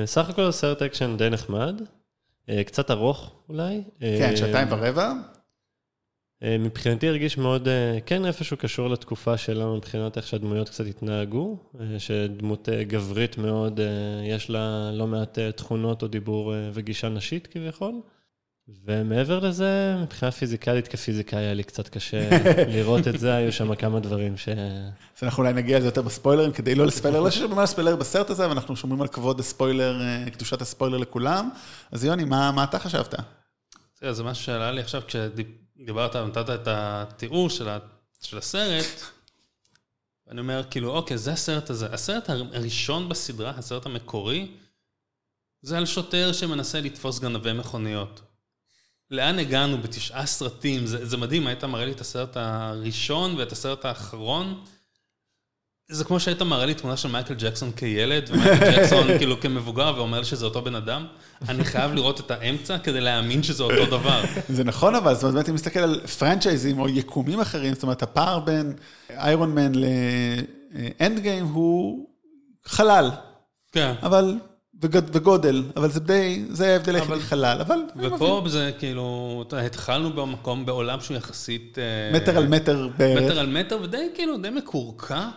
[0.05, 1.83] סך הכל סרט אקשן די נחמד,
[2.67, 3.83] קצת ארוך אולי.
[4.01, 5.13] כן, אה, שעתיים ורבע.
[6.43, 11.57] אה, מבחינתי הרגיש מאוד, אה, כן איפשהו קשור לתקופה שלנו מבחינת איך שהדמויות קצת התנהגו,
[11.81, 13.87] אה, שדמות אה, גברית מאוד, אה,
[14.25, 17.95] יש לה לא מעט אה, תכונות או דיבור אה, וגישה נשית כביכול.
[18.85, 22.29] ומעבר לזה, מבחינה פיזיקלית כפיזיקאי היה לי קצת קשה
[22.75, 24.49] לראות את זה, היו שם כמה דברים ש...
[24.49, 28.31] אז אנחנו אולי נגיע לזה יותר בספוילרים, כדי לא לספיילר, לא שיש במה לספיילר בסרט
[28.31, 31.51] הזה, אבל אנחנו שומרים על כבוד הספוילר, אה, קדושת הספוילר לכולם.
[31.93, 33.15] אז יוני, מה מה אתה חשבת?
[34.01, 37.79] תראה, זה משהו שעלה לי עכשיו כשדיברת, נתת את התיאור של ה-
[38.23, 39.01] של הסרט,
[40.27, 41.87] ואני אומר, כאילו, אוקיי, זה הסרט הזה.
[41.93, 44.49] הסרט הר- הראשון בסדרה, הסרט המקורי,
[45.63, 48.21] זה על שוטר שמנסה לתפוס גנבי מכוניות.
[49.12, 50.87] לאן הגענו בתשעה סרטים?
[50.87, 54.61] זה, זה מדהים, היית מראה לי את הסרט הראשון ואת הסרט האחרון.
[55.90, 60.22] זה כמו שהיית מראה לי תמונה של מייקל ג'קסון כילד, ומייקל ג'קסון כאילו כמבוגר ואומר
[60.22, 61.07] שזה אותו בן אדם.
[61.48, 64.22] אני חייב לראות את האמצע כדי להאמין שזה אותו דבר.
[64.57, 68.03] זה נכון אבל, זאת אומרת, אם אתה מסתכל על פרנצ'ייזים או יקומים אחרים, זאת אומרת,
[68.03, 68.72] הפער בין
[69.11, 72.09] איירון מן לאנד גיים הוא
[72.66, 73.11] חלל,
[73.72, 73.94] כן.
[74.03, 74.38] אבל,
[74.83, 78.12] וגודל, אבל זה די, זה ההבדל היחידי אבל- חלל, אבל אני מבין.
[78.12, 81.79] ופה זה כאילו, התחלנו במקום, בעולם שהוא יחסית...
[81.79, 83.23] אה, מטר על מטר בערך.
[83.23, 85.29] מטר על מטר, ודי כאילו, די מקורקע.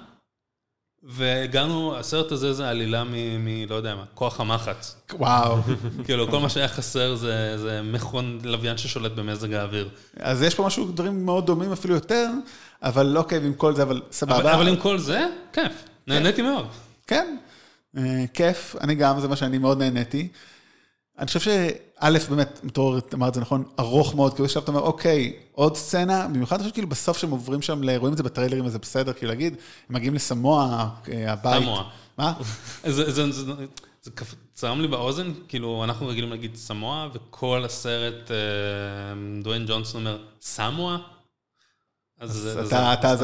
[1.08, 3.12] והגענו, הסרט הזה זה עלילה מ...
[3.46, 4.96] מ לא יודע מה, כוח המחץ.
[5.14, 5.58] וואו.
[6.06, 9.90] כאילו, כל מה שהיה חסר זה, זה מכון לוויין ששולט במזג האוויר.
[10.20, 12.30] אז יש פה משהו, דברים מאוד דומים אפילו יותר,
[12.84, 14.54] אבל אוקיי, ועם כל זה, אבל אבל, סבבה.
[14.56, 15.72] אבל עם כל זה, כיף.
[16.08, 16.68] נהניתי מאוד.
[17.08, 17.38] כן,
[18.34, 20.28] כיף, אני גם, זה מה שאני מאוד נהניתי.
[21.20, 24.82] אני חושב שא', באמת, מתור אמר את זה נכון, ארוך מאוד, כאילו עכשיו אתה אומר,
[24.82, 28.66] אוקיי, עוד סצנה, במיוחד אני חושב כאילו בסוף שהם עוברים שם, רואים את זה בטריילרים,
[28.66, 29.54] אז זה בסדר, כאילו להגיד,
[29.90, 31.64] הם מגיעים לסמואה, אה, הבית.
[31.64, 31.84] סמואה.
[32.18, 32.34] מה?
[32.84, 33.54] זה, זה, זה,
[34.04, 38.36] זה כפ- צרם לי באוזן, כאילו, אנחנו רגילים להגיד סמואה, וכל הסרט, אה,
[39.44, 40.98] דוויין ג'ונסון אומר, סמואה?
[42.20, 42.48] אז,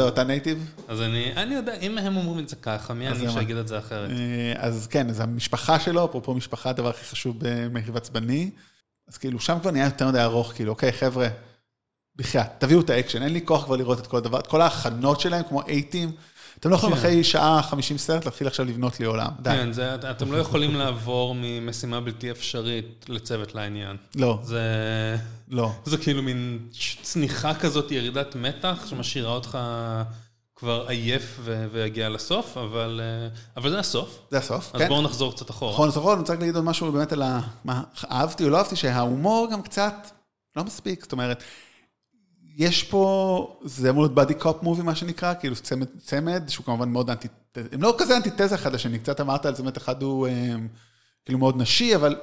[0.08, 0.76] אתה, native?
[0.88, 3.32] אז אני, אני יודע, אם הם אומרים את זה ככה, מי אני?
[3.32, 4.10] שיגיד את זה אחרת?
[4.10, 8.52] אה, אז כן, אז המשפחה שלו, אפרופו משפחה, הדבר הכי חשוב במהיר ועצבני.
[9.08, 11.28] אז כאילו, שם כבר נהיה יותר מדי ארוך, כאילו, אוקיי, חבר'ה,
[12.16, 15.20] בחייאת, תביאו את האקשן, אין לי כוח כבר לראות את כל הדבר, את כל ההכנות
[15.20, 16.12] שלהם, כמו A-Team.
[16.62, 17.02] אתם לא יכולים כן.
[17.02, 19.30] אחרי שעה 50 סרט להתחיל עכשיו לבנות לי עולם.
[19.44, 19.70] כן,
[20.12, 23.98] אתם לא יכולים לעבור ממשימה בלתי אפשרית לצוות לעניין.
[24.16, 24.62] לא, זה,
[25.50, 25.72] לא.
[25.86, 26.60] זה כאילו מין
[27.02, 29.58] צניחה כזאת, ירידת מתח, שמשאירה אותך
[30.56, 31.40] כבר עייף
[31.72, 34.20] ויגיע לסוף, אבל, אה, אבל זה הסוף.
[34.32, 34.88] זה הסוף, אז כן.
[34.88, 35.74] בואו נחזור קצת אחורה.
[35.74, 37.40] נכון, נכון, אני רוצה להגיד עוד משהו באמת על ה...
[37.66, 39.94] מה אהבתי או לא אהבתי, שההומור גם קצת
[40.56, 41.44] לא מספיק, זאת אומרת,
[42.58, 46.90] יש פה, זה אמור להיות בדי קופ מובי מה שנקרא, כאילו צמד, צמד שהוא כמובן
[46.90, 47.28] מאוד אנטי,
[47.72, 50.56] הם לא כזה אנטיתזה אחד לשני, קצת אמרת על זה, באמת אחד הוא אה,
[51.26, 52.16] כאילו מאוד נשי, אבל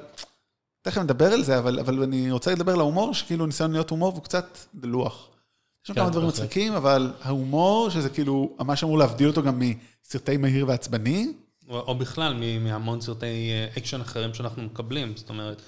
[0.82, 4.12] תכף נדבר על זה, אבל, אבל אני רוצה לדבר על ההומור, שכאילו ניסיון להיות הומור
[4.12, 5.28] והוא קצת דלוח.
[5.84, 6.28] יש שם כן, כמה דברים.
[6.28, 9.62] מצחיקים, אבל ההומור, שזה כאילו, מה שאמור להבדיל אותו גם
[10.04, 11.32] מסרטי מהיר ועצבני,
[11.68, 15.12] או, או בכלל, מהמון סרטי אה, אקשן אחרים שאנחנו מקבלים.
[15.16, 15.62] זאת אומרת,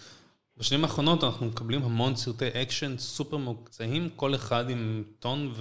[0.60, 5.54] בשנים האחרונות אנחנו מקבלים המון סרטי אקשן סופר מוקצעים, כל אחד עם טון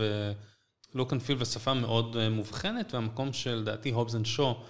[0.94, 4.64] ו look and feel ושפה מאוד אה, מובחנת, והמקום שלדעתי Hobbs and Shaw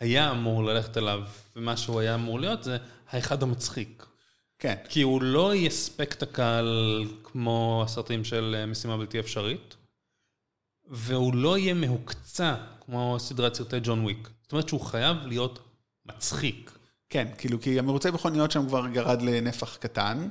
[0.00, 1.22] היה אמור ללכת אליו,
[1.56, 2.76] ומה שהוא היה אמור להיות זה
[3.08, 4.06] האחד המצחיק.
[4.58, 4.74] כן.
[4.88, 5.54] כי הוא לא
[6.12, 9.76] את הקהל כמו הסרטים של אה, משימה בלתי אפשרית,
[10.88, 14.30] והוא לא יהיה מהוקצע כמו סדרת סרטי ג'ון וויק.
[14.42, 15.58] זאת אומרת שהוא חייב להיות
[16.06, 16.75] מצחיק.
[17.10, 20.28] כן, כאילו, כי המרוצי מכוניות שם כבר ירד לנפח קטן.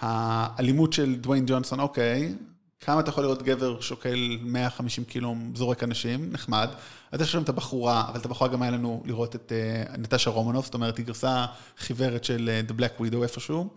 [0.00, 2.34] האלימות של דוויין ג'ונסון, אוקיי,
[2.80, 6.68] כמה אתה יכול לראות גבר שוקל 150 קילו זורק אנשים, נחמד.
[7.12, 10.30] אז יש שם את הבחורה, אבל את הבחורה גם היה לנו לראות את uh, נטשה
[10.30, 11.46] רומנוב, זאת אומרת, היא גרסה
[11.78, 13.68] חיוורת של uh, The Black Widow איפשהו.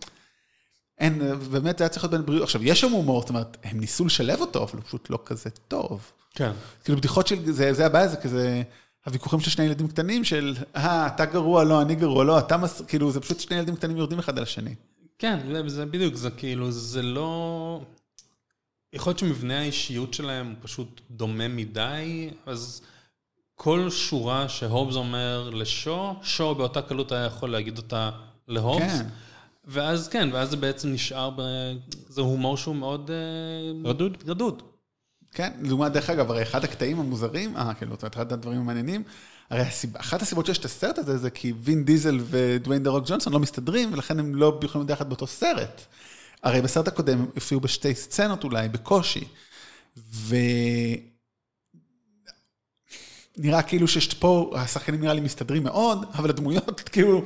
[0.98, 2.42] אין, באמת זה היה צריך להיות בין בריאות.
[2.42, 5.50] עכשיו, יש שם הומור, זאת אומרת, הם ניסו לשלב אותו, אבל הוא פשוט לא כזה
[5.50, 6.12] טוב.
[6.34, 6.52] כן.
[6.84, 8.62] כאילו, בדיחות של, זה, זה הבעיה, זה כזה,
[9.06, 12.82] הוויכוחים של שני ילדים קטנים של, אה, אתה גרוע, לא, אני גרוע, לא, אתה מס...
[12.88, 14.74] כאילו, זה פשוט שני ילדים קטנים יורדים אחד על השני.
[15.18, 17.80] כן, זה, זה בדיוק, זה כאילו, זה לא...
[18.92, 22.82] יכול להיות שמבנה האישיות שלהם הוא פשוט דומה מדי, אז
[23.54, 28.10] כל שורה שהובס אומר לשו, שו באותה קלות היה יכול להגיד אותה
[28.48, 28.98] להובס.
[28.98, 29.06] כן.
[29.64, 31.42] ואז כן, ואז זה בעצם נשאר, ב...
[32.08, 33.10] זה הומור שהוא מאוד...
[33.10, 34.16] אה, רדוד.
[34.26, 34.62] רדוד.
[35.34, 39.02] כן, לעומת דרך אגב, הרי אחד הקטעים המוזרים, אה, כן, זאת אומרת, אחד הדברים המעניינים,
[39.50, 39.96] הרי הסיב...
[39.96, 43.38] אחת הסיבות שיש את הסרט הזה, זה כי וין דיזל ודוויין דה רוק ג'ונסון לא
[43.38, 45.80] מסתדרים, ולכן הם לא יכולים להיות יחד באותו סרט.
[46.42, 49.24] הרי בסרט הקודם הם הופיעו בשתי סצנות אולי, בקושי.
[49.96, 50.36] ו...
[53.36, 53.86] נראה כאילו
[54.18, 57.22] פה, השחקנים נראה לי מסתדרים מאוד, אבל הדמויות, כאילו,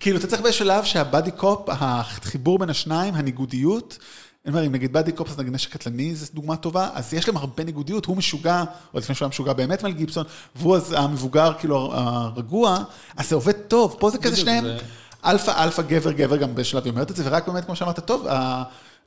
[0.00, 3.98] כאילו, אתה צריך בשלב שהבאדי קופ, החיבור בין השניים, הניגודיות,
[4.46, 7.28] אני אומר, אם נגיד באדי קופ זה נגיד נשק קטלני, זו דוגמה טובה, אז יש
[7.28, 10.24] להם הרבה ניגודיות, הוא משוגע, או לפני שהוא היה משוגע באמת מל גיבסון,
[10.56, 12.78] והוא אז המבוגר, כאילו, הרגוע,
[13.16, 14.64] אז זה עובד טוב, פה זה כזה שניהם,
[15.24, 18.26] אלפא, אלפא, גבר, גבר, גם בשלב היא אומרת את זה, ורק באמת, כמו שאמרת, טוב,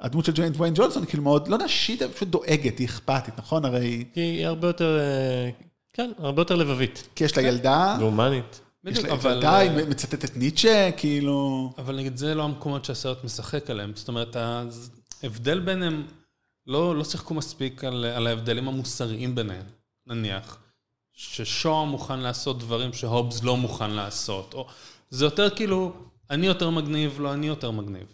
[0.01, 3.65] הדמות של ג'יין דוויין ג'ונסון, כאילו מאוד, לא נשית, פשוט דואגת, היא אכפתית, נכון?
[3.65, 5.49] הרי, היא הרבה יותר, אה,
[5.93, 7.07] כן, הרבה יותר לבבית.
[7.15, 8.61] כי יש לה ילדה, והומנית.
[8.85, 9.31] יש בדיוק, לה אבל...
[9.31, 11.69] ילדה, היא מצטטת ניטשה, כאילו...
[11.77, 13.91] אבל נגיד, זה לא המקומות שהסרט משחק עליהם.
[13.95, 14.35] זאת אומרת,
[15.23, 16.07] ההבדל ביניהם,
[16.67, 19.65] לא, לא שיחקו מספיק על, על ההבדלים המוסריים ביניהם,
[20.07, 20.57] נניח.
[21.13, 24.53] ששו מוכן לעשות דברים שהובס לא מוכן לעשות.
[24.53, 24.67] או,
[25.09, 25.93] זה יותר כאילו,
[26.29, 28.07] אני יותר מגניב, לא אני יותר מגניב.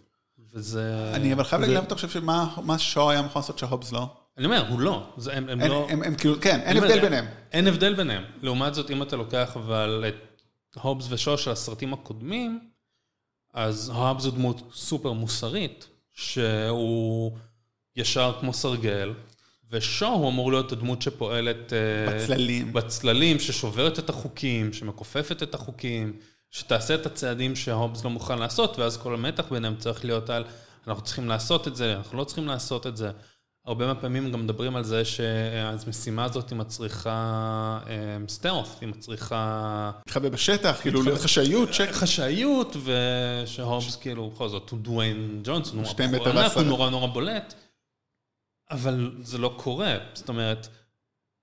[0.53, 1.11] וזה...
[1.13, 4.07] אני אבל חייב להגיד, למה אתה חושב שמה מה שו היה מוכן לעשות שהובס לא?
[4.37, 5.07] אני אומר, הוא לא.
[5.17, 5.87] זה, הם, הם אין- לא...
[5.89, 7.25] הם הם כאילו, כן, אין אומר, הבדל ביניהם.
[7.51, 8.23] אין הבדל ביניהם.
[8.41, 12.69] לעומת זאת, אם אתה לוקח אבל את הובס ושו של הסרטים הקודמים,
[13.53, 17.37] אז הובס הוא דמות סופר מוסרית, שהוא
[17.95, 19.13] ישר כמו סרגל,
[19.71, 21.73] ושו הוא אמור להיות הדמות שפועלת...
[21.73, 22.73] אה, בצללים.
[22.73, 26.13] בצללים, ששוברת את החוקים, שמכופפת את החוקים,
[26.51, 30.43] שתעשה את הצעדים שההובס לא מוכן לעשות, ואז כל המתח ביניהם צריך להיות על,
[30.87, 33.11] אנחנו צריכים לעשות את זה, אנחנו לא צריכים לעשות את זה.
[33.65, 37.79] הרבה מהפעמים גם מדברים על זה שהמשימה הזאת היא מצריכה
[38.27, 41.93] סטלף, היא מצריכה להתחבא בשטח, כאילו להיות חשאיות, שקט.
[41.93, 45.77] חשאיות, ושהובס כאילו, בכל זאת, הוא דוויין ג'ונסון.
[45.77, 47.53] הוא נורא נורא בולט,
[48.71, 49.97] אבל זה לא קורה.
[50.13, 50.67] זאת אומרת,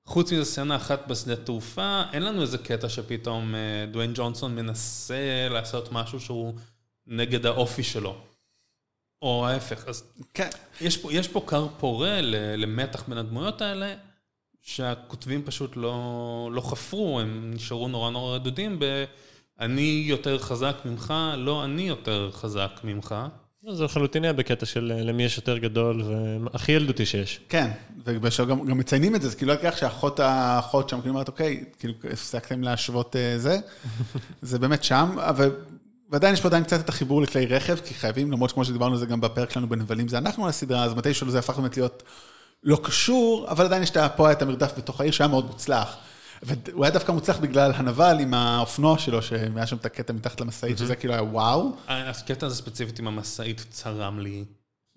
[0.06, 5.48] חוץ מזה סצנה אחת בשדה תעופה, אין לנו איזה קטע שפתאום אה, דוויין ג'ונסון מנסה
[5.50, 6.54] לעשות משהו שהוא
[7.06, 8.31] נגד האופי שלו.
[9.22, 9.84] או ההפך.
[9.88, 10.04] אז
[10.34, 10.48] כן.
[10.80, 13.94] יש פה, יש פה כר פורה ל- למתח בין הדמויות האלה,
[14.62, 19.04] שהכותבים פשוט לא, לא חפרו, הם נשארו נורא נורא רדודים ב...
[19.60, 23.14] אני יותר חזק ממך, לא אני יותר חזק ממך.
[23.70, 27.40] זה לחלוטין היה בקטע של אה, למי יש יותר גדול והכי ילדותי שיש.
[27.48, 27.70] כן,
[28.04, 31.64] ובשביל גם גם מציינים את זה, זה כאילו רק שאחות האחות שם, כאילו אומרת, אוקיי,
[31.78, 33.58] כאילו הפסקתם להשוות אה, זה,
[34.42, 35.50] זה באמת שם, אבל
[36.12, 38.98] ועדיין יש פה עדיין קצת את החיבור לכלי רכב, כי חייבים, למרות שכמו שדיברנו על
[38.98, 42.02] זה גם בפרק שלנו בנבלים, זה אנחנו הסדרה, אז מתישהו זה הפך באמת להיות
[42.62, 45.96] לא קשור, אבל עדיין יש את פה את המרדף בתוך העיר שהיה מאוד מוצלח.
[46.42, 50.78] והוא היה דווקא מוצלח בגלל הנבל עם האופנוע שלו, שהיה שם את הקטע מתחת למשאית,
[50.78, 51.76] שזה כאילו היה וואו.
[51.88, 54.44] הקטע הזה ספציפית עם המשאית צרם לי.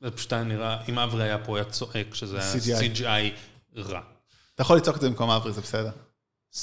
[0.02, 2.80] זה פשוט היה נראה, אם אברי היה פה, היה צועק שזה היה.
[2.80, 3.32] CGI
[3.78, 4.00] רע.
[4.56, 5.90] אתה יכול לצעוק את זה במקום אברי, זה בסדר.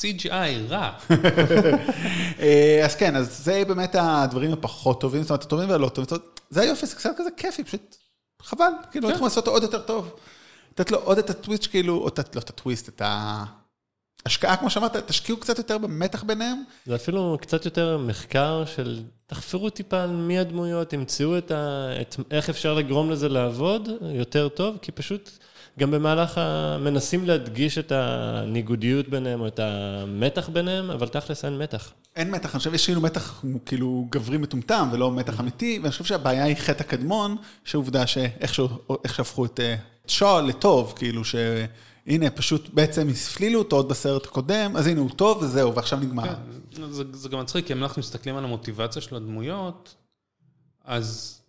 [0.00, 0.90] CGI רע.
[2.40, 6.12] אה, אז כן, אז זה באמת הדברים הפחות טובים, זאת אומרת, הטובים והלא טובים, זאת
[6.12, 7.96] אומרת, זה היופי, זה קצת כזה כיפי, פשוט
[8.42, 9.12] חבל, כאילו, כן.
[9.12, 10.14] צריכים לעשות אותו עוד יותר טוב.
[10.72, 13.02] לתת לו עוד את הטוויסט, כאילו, לא את הטוויסט, את
[14.24, 16.62] ההשקעה, כמו שאמרת, תשקיעו קצת יותר במתח ביניהם.
[16.86, 21.88] זה אפילו קצת יותר מחקר של תחפרו טיפה על מי הדמויות, תמצאו את ה...
[22.00, 22.16] את...
[22.30, 25.30] איך אפשר לגרום לזה לעבוד יותר טוב, כי פשוט
[25.78, 26.78] גם במהלך ה...
[26.80, 31.92] מנסים להדגיש את הניגודיות ביניהם או את המתח ביניהם, אבל תכלס אין מתח.
[32.16, 36.04] אין מתח, אני חושב שיש כאילו מתח כאילו גברי מטומטם ולא מתח אמיתי, ואני חושב
[36.04, 38.54] שהבעיה היא חטא הקדמון, שעובדה שאיך
[39.06, 39.60] שהפכו את
[40.06, 45.42] שואו לטוב, כאילו שהנה פשוט בעצם הספלילו אותו עוד בסרט הקודם, אז הנה הוא טוב
[45.42, 46.34] וזהו, ועכשיו נגמר.
[46.70, 49.94] כן, זה, זה גם מצחיק, כי אם אנחנו מסתכלים על המוטיבציה של הדמויות,
[50.84, 51.41] אז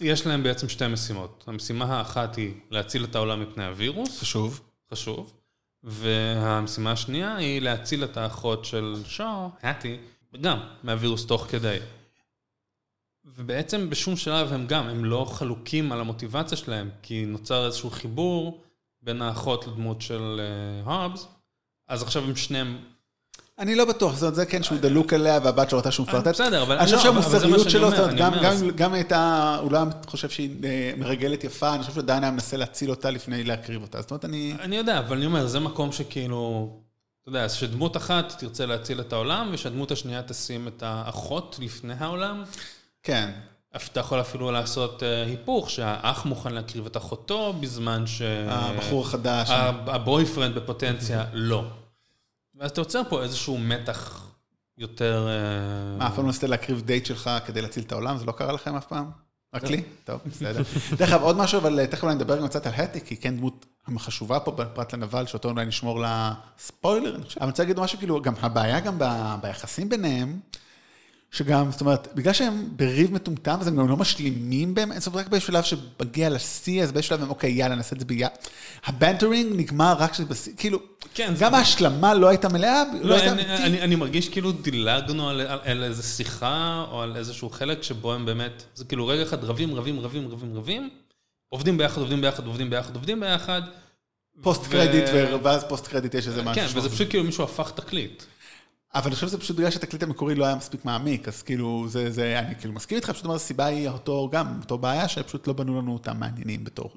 [0.00, 1.44] יש להם בעצם שתי משימות.
[1.46, 4.20] המשימה האחת היא להציל את העולם מפני הווירוס.
[4.20, 4.60] חשוב.
[4.90, 5.34] חשוב.
[5.82, 9.96] והמשימה השנייה היא להציל את האחות של שואו, האטי,
[10.40, 11.78] גם מהווירוס תוך כדי.
[13.24, 18.62] ובעצם בשום שלב הם גם, הם לא חלוקים על המוטיבציה שלהם, כי נוצר איזשהו חיבור
[19.02, 20.40] בין האחות לדמות של
[20.84, 21.26] הובס,
[21.88, 22.78] אז עכשיו הם שניהם
[23.58, 26.28] אני לא בטוח, זאת אומרת, זה כן שהוא דלוק עליה והבת שלו ראתה שהוא מפלרטט.
[26.28, 30.28] בסדר, אבל אני חושב לא, שהמוסריות שלו, זאת אומרת, גם- הייתה, הוא לא היה חושב
[30.28, 34.00] שהיא אה, מרגלת יפה, אני חושב שעדיין היה מנסה להציל אותה לפני להקריב אותה.
[34.00, 34.54] זאת אומרת, אני...
[34.60, 36.70] אני יודע, אבל אני אומר, זה מקום שכאילו,
[37.22, 42.42] אתה יודע, שדמות אחת תרצה להציל את העולם, ושהדמות השנייה תשים את האחות לפני העולם.
[43.02, 43.30] כן.
[43.76, 48.22] אתה יכול אפילו לעשות אה, היפוך, שהאח מוכן להקריב את אחותו, בזמן ש...
[48.48, 49.48] הבחור החדש.
[49.86, 51.64] הבויפרנד בפוטנציה לא.
[52.64, 54.26] ואז אתה יוצר פה איזשהו מתח
[54.78, 55.28] יותר...
[55.28, 58.18] אה, מה, אף פעם לא ניסית להקריב דייט שלך כדי להציל את העולם?
[58.18, 59.10] זה לא קרה לכם אף פעם?
[59.54, 59.82] רק לי?
[60.04, 60.62] טוב, בסדר.
[60.96, 63.22] דרך אגב, עוד משהו, אבל אה, תכף אולי נדבר גם קצת על הטי, כי היא
[63.22, 63.66] כן דמות
[63.98, 67.38] חשובה פה, פרט לנבל, שאותו אולי נשמור לספוילר, אני חושב.
[67.38, 68.98] אבל אני רוצה להגיד משהו, כאילו, גם הבעיה גם
[69.40, 70.40] ביחסים ביניהם,
[71.34, 75.24] שגם, זאת אומרת, בגלל שהם בריב מטומטם, אז הם גם לא משלימים באמת, זאת אומרת,
[75.26, 78.34] רק בשלב שמגיע לשיא, אז באיזשהו שלב הם, אוקיי, יאללה, נעשה את זה ביחד.
[78.86, 80.78] ה bantering נגמר רק כשזה בשיא, כאילו,
[81.14, 83.60] כן, זה- גם ההשלמה לא הייתה מלאה, לא לא, הייתה אני, אמיתית.
[83.66, 88.14] אני, אני מרגיש כאילו דילגנו על, על, על איזה שיחה או על איזשהו חלק שבו
[88.14, 90.90] הם באמת, זה כאילו רגע אחד רבים, רבים, רבים, רבים, רבים,
[91.48, 93.62] עובדים ביחד, עובדים ביחד, עובדים ביחד, עובדים ביחד.
[94.42, 95.04] post credit,
[95.42, 96.62] ואז post credit יש איזה משהו.
[96.62, 98.22] כן, וזה פשוט כאילו מישהו הפך תקליט.
[98.94, 102.10] אבל אני חושב שזה פשוט בגלל שהתקליט המקורי לא היה מספיק מעמיק, אז כאילו, זה,
[102.10, 105.52] זה, אני כאילו מסכים איתך, פשוט אומר, הסיבה היא אותו, גם, אותו בעיה, שפשוט לא
[105.52, 106.90] בנו לנו אותם מעניינים בתור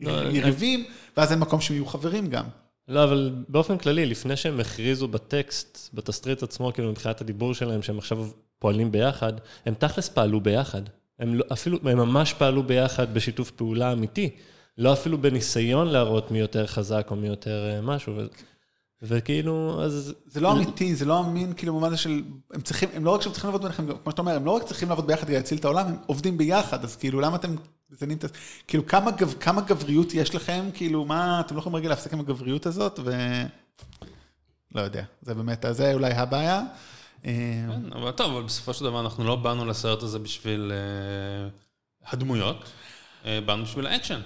[0.00, 0.84] לא, יריבים,
[1.16, 2.44] ואז אין מקום שהם יהיו חברים גם.
[2.88, 7.98] לא, אבל באופן כללי, לפני שהם הכריזו בטקסט, בתסריט עצמו, כאילו מבחינת הדיבור שלהם, שהם
[7.98, 8.28] עכשיו
[8.58, 9.32] פועלים ביחד,
[9.66, 10.82] הם תכלס פעלו ביחד.
[11.18, 14.30] הם לא, אפילו, הם ממש פעלו ביחד בשיתוף פעולה אמיתי.
[14.78, 18.14] לא אפילו בניסיון להראות מי יותר חזק או מי יותר אה, משהו.
[19.02, 20.14] וכאילו, אז...
[20.26, 22.22] זה לא אמיתי, זה לא אמין, כאילו, במובן הזה של,
[22.52, 24.62] הם צריכים, הם לא רק שהם צריכים לעבוד ביניכם, כמו שאתה אומר, הם לא רק
[24.62, 27.54] צריכים לעבוד ביחד כדי להציל את העולם, הם עובדים ביחד, אז כאילו, למה אתם
[27.90, 28.28] מזיינים את ה...
[28.66, 32.20] כאילו, כמה, גב, כמה גבריות יש לכם, כאילו, מה, אתם לא יכולים רגע להפסיק עם
[32.20, 33.12] הגבריות הזאת, ו...
[34.74, 36.62] לא יודע, זה באמת, אז זה אולי הבעיה.
[37.24, 37.32] אה,
[37.68, 41.48] כן, אבל טוב, אבל בסופו של דבר אנחנו לא באנו לסרט הזה בשביל אה,
[42.12, 42.64] הדמויות,
[43.24, 44.20] אה, באנו בשביל האקשן.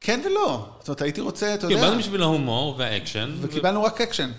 [0.00, 3.34] כן ולא, זאת אומרת, הייתי רוצה, אתה יודע, באנו בשביל ההומור והאקשן.
[3.40, 4.30] וקיבלנו רק אקשן.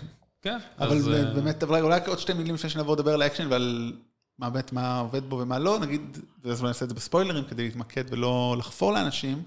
[0.41, 3.93] כן, אבל אז, אה, באמת, אולי עוד שתי מילים לפני שנעבור לדבר על האקשן ועל
[4.39, 7.63] מה באמת, מה עובד בו ומה לא, נגיד, ואז אולי נעשה את זה בספוילרים כדי
[7.63, 9.43] להתמקד ולא לחפור לאנשים.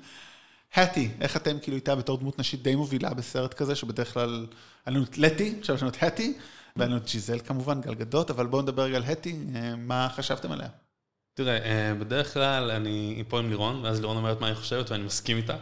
[0.74, 4.46] האטי, איך אתם כאילו איתה בתור דמות נשית די מובילה בסרט כזה, שבדרך כלל,
[4.86, 6.38] היה לנו את לטי, עכשיו יש לנו את האטי,
[6.76, 10.52] והיה לנו את ג'יזל כמובן, גלגדות, אבל בואו נדבר רגע על האטי, אה, מה חשבתם
[10.52, 10.68] עליה?
[11.35, 15.05] תראה, אה, בדרך כלל אני פה עם לירון, ואז לירון אומרת מה היא חושבת ואני
[15.05, 15.57] מסכים איתה.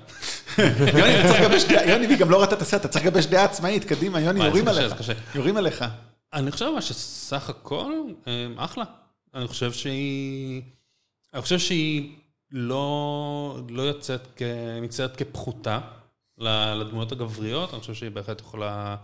[0.99, 3.27] יוני, אתה צריך לגבש דעה, יוני, והיא גם לא ראתה את הסרט, אתה צריך לגבש
[3.27, 4.95] דעה עצמאית, קדימה, יוני, יורים עליך.
[5.35, 5.85] יורים עליך.
[6.33, 7.93] אני חושב שסך הכל,
[8.27, 8.85] אה, אחלה.
[9.35, 10.63] אני חושב שהיא...
[11.35, 12.17] אני חושב שהיא
[12.51, 14.43] לא, לא יוצאת, כ...
[14.83, 15.81] מצטיירת כפחותה
[16.39, 18.97] לדמויות הגבריות, אני חושב שהיא בהחלט יכולה,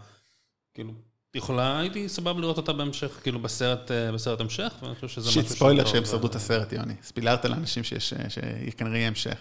[0.74, 0.92] כאילו,
[1.38, 5.44] יכולה, הייתי סבבה לראות אותה בהמשך, כאילו בסרט, אה, בסרט המשך, ואני חושב שזה שיט
[5.44, 6.94] משהו ספוילר טוב, שהם שרדו את הסרט, יוני.
[7.02, 9.38] ספילרת לאנשים שיש, שכנראה יהיה המשך.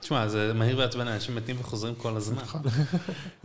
[0.00, 2.42] תשמע, זה מהיר ועצבן, אנשים מתים וחוזרים כל הזמן.
[2.42, 2.62] נכון.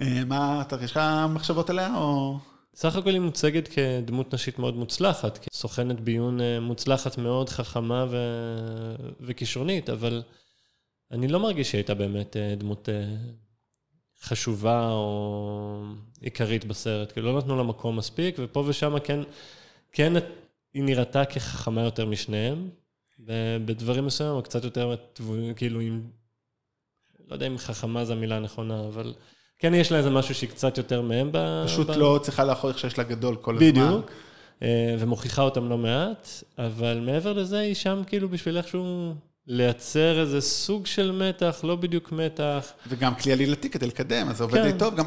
[0.01, 2.39] אה, מה, אתה, יש לך מחשבות עליה, או...
[2.75, 8.17] סך הכל היא מוצגת כדמות נשית מאוד מוצלחת, כסוכנת ביון אה, מוצלחת מאוד, חכמה ו...
[9.21, 10.23] וכישרונית, אבל
[11.11, 13.15] אני לא מרגיש שהיא הייתה באמת אה, דמות אה,
[14.25, 15.83] חשובה או
[16.21, 19.19] עיקרית בסרט, כי לא נתנו לה מקום מספיק, ופה ושם כן,
[19.91, 20.13] כן
[20.73, 22.69] היא נראתה כחכמה יותר משניהם,
[23.65, 24.95] בדברים מסוימים, או קצת יותר,
[25.55, 26.01] כאילו עם,
[27.29, 29.13] לא יודע אם חכמה זו המילה הנכונה, אבל
[29.59, 31.63] כן יש לה איזה משהו שהיא קצת יותר מהם ב...
[31.65, 31.91] פשוט ב...
[31.91, 33.69] לא צריכה איך שיש לה גדול כל הזמן.
[33.69, 34.11] בדיוק,
[34.61, 39.13] אה, ומוכיחה אותם לא מעט, אבל מעבר לזה היא שם כאילו בשביל איכשהו
[39.47, 42.65] לייצר איזה סוג של מתח, לא בדיוק מתח.
[42.87, 44.71] וגם כלי עלילתי כדי לקדם, אז זה עובד כן.
[44.71, 44.95] די טוב.
[44.95, 45.05] גם,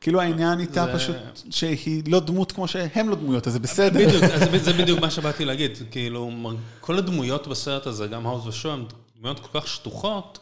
[0.00, 1.16] כאילו העניין איתה זה- פשוט,
[1.50, 4.06] שהיא לא דמות כמו שהם לא דמויות, אז זה בסדר.
[4.06, 6.30] בדיוק, אז זה- בדיוק מה שבאתי להגיד, כאילו,
[6.80, 8.84] כל הדמויות בסרט הזה, גם האוז ושו, הן
[9.18, 10.38] דמויות כל כך שטוחות,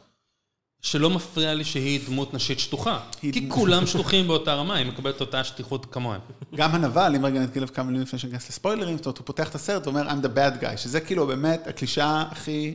[0.82, 3.00] שלא מפריע לי שהיא דמות נשית שטוחה.
[3.20, 6.20] כי כולם שטוחים באותה רמה, היא מקבלת אותה שטיחות כמוהם.
[6.54, 9.54] גם הנבל, אם רגע נתחיל כמה מילים לפני שניכנס לספוילרים, זאת אומרת, הוא פותח את
[9.54, 12.74] הסרט ואומר, I'm the bad guy, שזה כאילו באמת הקלישאה הכי...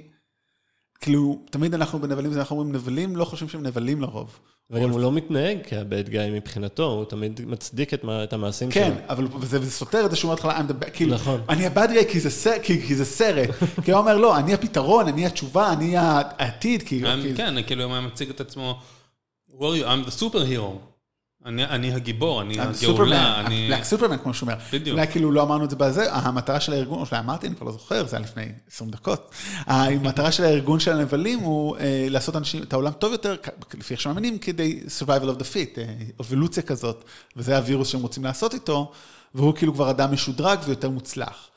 [1.03, 4.39] כאילו, תמיד אנחנו בנבלים, אנחנו אומרים נבלים, לא חושבים שהם נבלים לרוב.
[4.71, 8.83] וגם הוא לא מתנהג כבד גיא מבחינתו, הוא תמיד מצדיק את המעשים שלו.
[8.83, 10.33] כן, אבל זה סותר את זה שהוא
[10.71, 11.41] bad, כאילו, נכון.
[11.49, 12.19] אני ה-bad guy כי
[12.95, 13.49] זה סרט,
[13.85, 17.09] כי הוא אומר, לא, אני הפתרון, אני התשובה, אני העתיד, כאילו.
[17.23, 18.79] כי- כן, כאילו, הוא היה מציג את עצמו,
[19.49, 19.85] who are you?
[19.85, 20.33] I'm the superhero.
[20.33, 20.92] אני-
[21.45, 23.67] אני הגיבור, אני הגאולה, סופרמן, אני...
[23.69, 24.59] בלק סופרמן, כמו שהוא אומר.
[24.73, 24.97] בדיוק.
[24.97, 27.65] אולי כאילו לא אמרנו את זה בזה, המטרה של הארגון, או שאולי אמרתי, אני כבר
[27.65, 29.31] לא זוכר, זה היה לפני 20 דקות.
[29.65, 33.35] המטרה של הארגון של הנבלים הוא אה, לעשות אנשים, את העולם טוב יותר,
[33.73, 37.03] לפי איך שמאמינים, כדי survival of the fit, אה, אבולוציה כזאת,
[37.35, 38.91] וזה הווירוס שהם רוצים לעשות איתו,
[39.35, 41.49] והוא כאילו כבר אדם משודרג ויותר מוצלח.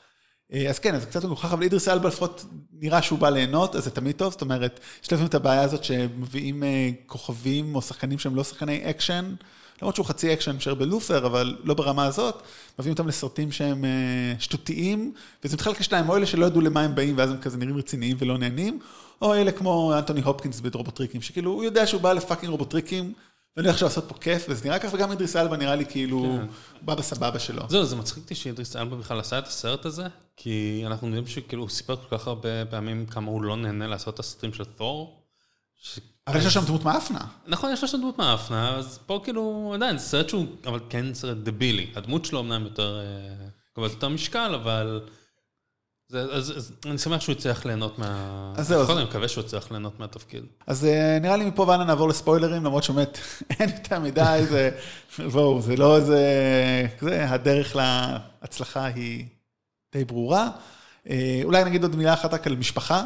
[0.53, 3.83] אה, אז כן, אז קצת מגוחך, אבל אידריס אלבה לפחות נראה שהוא בא ליהנות, אז
[3.83, 8.19] זה תמיד טוב, זאת אומרת, יש לפעמים את הבעיה הזאת שמביאים אה, כוכבים או שחקנים
[8.19, 9.35] שהם לא שחקני אקשן,
[9.81, 12.43] למרות שהוא חצי action star ב Luther, אבל לא ברמה הזאת,
[12.79, 15.13] מביאים אותם לסרטים שהם אה, שטותיים,
[15.43, 18.17] וזה מתחלק לשניים, או אלה שלא ידעו למה הם באים, ואז הם כזה נראים רציניים
[18.19, 18.79] ולא נהנים,
[19.21, 23.13] או אלה כמו אנטוני הופקינס ברובוטריקים, שכאילו, הוא יודע שהוא בא ל fucking רובוטריקים,
[23.57, 26.47] ואני הולך לעשות פה כיף, וזה נראה ככה, וגם אידריס אלבה נראה לי כאילו, כן.
[26.81, 27.63] בא בסבבה שלו.
[27.69, 31.61] זהו, זה מצחיק אותי שאידריס אלבה בכלל עשה את הסרט הזה, כי אנחנו יודעים שכאילו
[31.61, 35.21] הוא סיפר כל כך הרבה פעמים כמה הוא לא נהנה לעשות את הסרטים של תור.
[36.27, 37.19] אבל יש לו שם דמות מאפנה.
[37.47, 41.13] נכון, יש לו שם דמות מאפנה, אז פה כאילו, עדיין, זה סרט שהוא, אבל כן
[41.13, 41.87] סרט דבילי.
[41.95, 45.01] הדמות שלו אמנם יותר, אה, מקבלת יותר משקל, אבל...
[46.09, 48.53] זה, אז, אז אני שמח שהוא הצליח ליהנות מה...
[48.55, 50.43] אז זהו, אני מקווה שהוא הצליח ליהנות מהתפקיד.
[50.67, 53.17] אז אה, נראה לי מפה והלאה נעבור לספוילרים, למרות שבאמת
[53.59, 54.69] אין יותר מדי, זה,
[55.31, 56.21] בואו, זה לא איזה,
[57.01, 59.25] זה, הדרך להצלחה היא
[59.93, 60.49] די ברורה.
[61.09, 63.03] אה, אולי נגיד עוד מילה אחת רק על משפחה.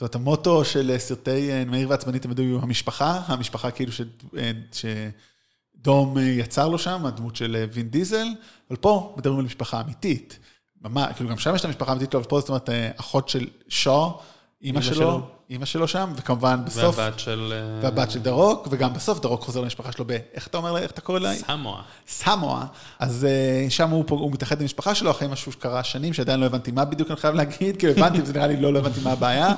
[0.00, 4.00] זאת אומרת, המוטו של סרטי אה, מהיר ועצבני תמיד היו המשפחה, המשפחה כאילו ש...
[4.38, 8.26] אה, שדום אה, יצר לו שם, הדמות של אה, וין דיזל,
[8.70, 10.38] אבל פה מדברים על משפחה אמיתית.
[10.82, 13.28] ממש, כאילו גם שם יש את המשפחה האמיתית שלו, אבל פה זאת אומרת, אה, אחות
[13.28, 14.18] של שו,
[14.62, 15.28] אימא שלו, שלו.
[15.50, 17.52] אימא שלו שם, וכמובן בסוף, והבת של...
[17.52, 20.16] אה, והבת של דרוק, וגם בסוף דרוק חוזר למשפחה שלו ב...
[20.34, 21.34] איך אתה אומר איך אתה קורא לה?
[21.34, 21.82] סמואה.
[22.08, 22.64] סמואה.
[22.98, 26.46] אז אה, שם הוא, הוא מתאחד עם המשפחה שלו אחרי משהו שקרה שנים, שעדיין לא
[26.46, 29.12] הבנתי מה בדיוק אני חייב להגיד, כאילו הבנתי, וזה נראה לי לא, לא הבנתי מה
[29.12, 29.54] הבעיה.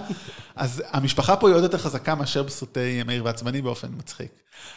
[0.56, 4.30] אז המשפחה פה היא עוד יותר חזקה מאשר בסרטי מאיר ועצבני באופן מצחיק.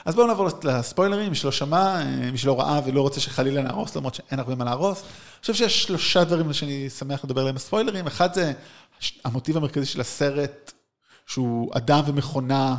[0.05, 3.95] אז בואו נעבור לספוילרים, מי שלא שמע, אה, מי שלא ראה ולא רוצה שחלילה נהרוס,
[3.95, 5.01] למרות שאין הרבה מה להרוס.
[5.01, 8.07] אני חושב שיש שלושה דברים שאני שמח לדבר עליהם בספוילרים.
[8.07, 8.53] אחד זה
[9.26, 10.72] המוטיב המרכזי של הסרט,
[11.26, 12.76] שהוא אדם ומכונה,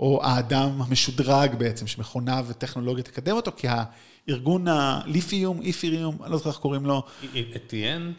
[0.00, 6.50] או האדם המשודרג בעצם, שמכונה וטכנולוגיה תקדם אותו, כי הארגון הליפיום, איפיריום, אני לא זוכר
[6.50, 7.02] איך קוראים לו?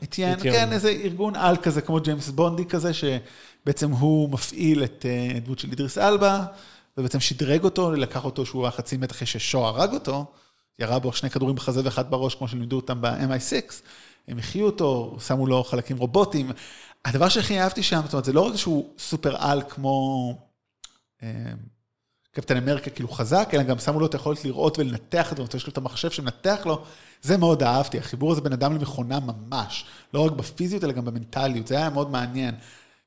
[0.04, 0.54] אתיאן, אתיאן.
[0.54, 5.60] כן, איזה ארגון על כזה, כמו ג'יימס בונדי כזה, שבעצם הוא מפעיל את אה, דמות
[5.60, 6.46] של אידריס אלבה,
[6.98, 10.26] ובעצם שדרג אותו, לקח אותו שהוא היה חצי מת אחרי ששו הרג אותו,
[10.80, 13.74] ירה בו שני כדורים בחזה ואחד בראש, כמו שלימדו אותם ב-MI6,
[14.28, 16.52] הם החיו אותו, שמו לו חלקים רובוטיים.
[17.06, 20.34] הדבר שהכי אהבתי שם, זאת אומרת, זה לא רק שהוא סופר על כמו
[21.24, 21.30] אה,
[22.32, 25.68] קפטן אמריקה כאילו חזק, אלא גם שמו לו את היכולת לראות ולנתח את זה, יש
[25.68, 26.84] לו את המחשב שמנתח לו,
[27.22, 31.68] זה מאוד אהבתי, החיבור הזה בין אדם למכונה ממש, לא רק בפיזיות אלא גם במנטליות,
[31.68, 32.56] זה היה מאוד מעניין.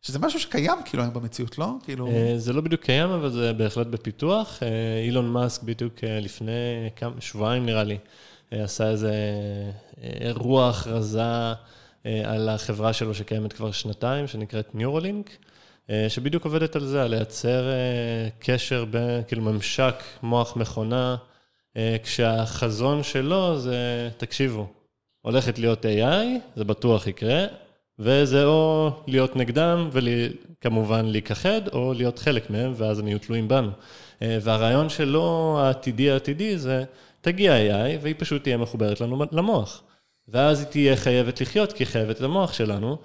[0.03, 1.74] שזה משהו שקיים כאילו היום במציאות, לא?
[1.84, 2.07] כאילו...
[2.07, 4.62] אה, זה לא בדיוק קיים, אבל זה בהחלט בפיתוח.
[4.62, 4.68] אה,
[5.05, 7.99] אילון מאסק בדיוק אה, לפני כמה, שבועיים נראה לי,
[8.51, 9.14] עשה איזה
[10.03, 11.53] אירוע הכרזה
[12.05, 15.30] על החברה שלו שקיימת כבר שנתיים, שנקראת ניורלינק,
[15.90, 21.16] אה, שבדיוק עובדת על זה, על לייצר אה, קשר בין, כאילו ממשק מוח מכונה,
[21.76, 24.66] אה, כשהחזון שלו זה, תקשיבו,
[25.22, 27.46] הולכת להיות AI, זה בטוח יקרה,
[27.98, 33.70] וזה או להיות נגדם וכמובן להיכחד, או להיות חלק מהם, ואז הם יהיו תלויים בנו.
[34.22, 36.84] אה, והרעיון שלו, העתידי העתידי, זה
[37.20, 39.82] תגיע AI, והיא פשוט תהיה מחוברת לנו למוח.
[40.32, 42.98] ואז היא תהיה חייבת לחיות, כי היא חייבת את המוח שלנו,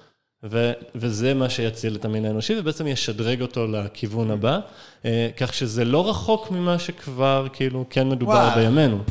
[0.44, 4.60] ו- וזה מה שיציל את המין האנושי, ובעצם ישדרג אותו לכיוון הבא,
[5.06, 8.56] אה, כך שזה לא רחוק ממה שכבר כאילו כן מדובר וואו.
[8.56, 9.04] בימינו.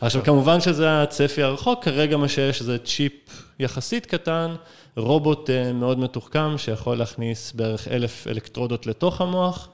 [0.00, 3.12] עכשיו, כמובן שזה הצפי הרחוק, כרגע מה שיש זה צ'יפ
[3.58, 4.54] יחסית קטן,
[4.96, 9.68] רובוט אה, מאוד מתוחכם, שיכול להכניס בערך אלף אלקטרודות לתוך המוח,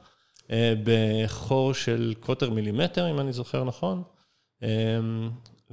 [0.50, 4.02] אה, בחור של קוטר מילימטר, אם אני זוכר נכון,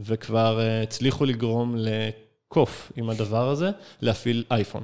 [0.06, 3.72] וכבר אה, הצליחו לגרום לקוף עם הדבר הזה,
[4.02, 4.84] להפעיל אייפון.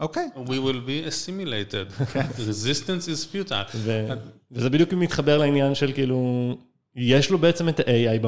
[0.00, 0.28] אוקיי.
[0.36, 2.02] We will be assimilated.
[2.48, 3.70] Resistance is futile.
[3.74, 4.08] ו-
[4.50, 6.56] וזה בדיוק מתחבר לעניין של כאילו,
[6.96, 8.26] יש לו בעצם את ה-AI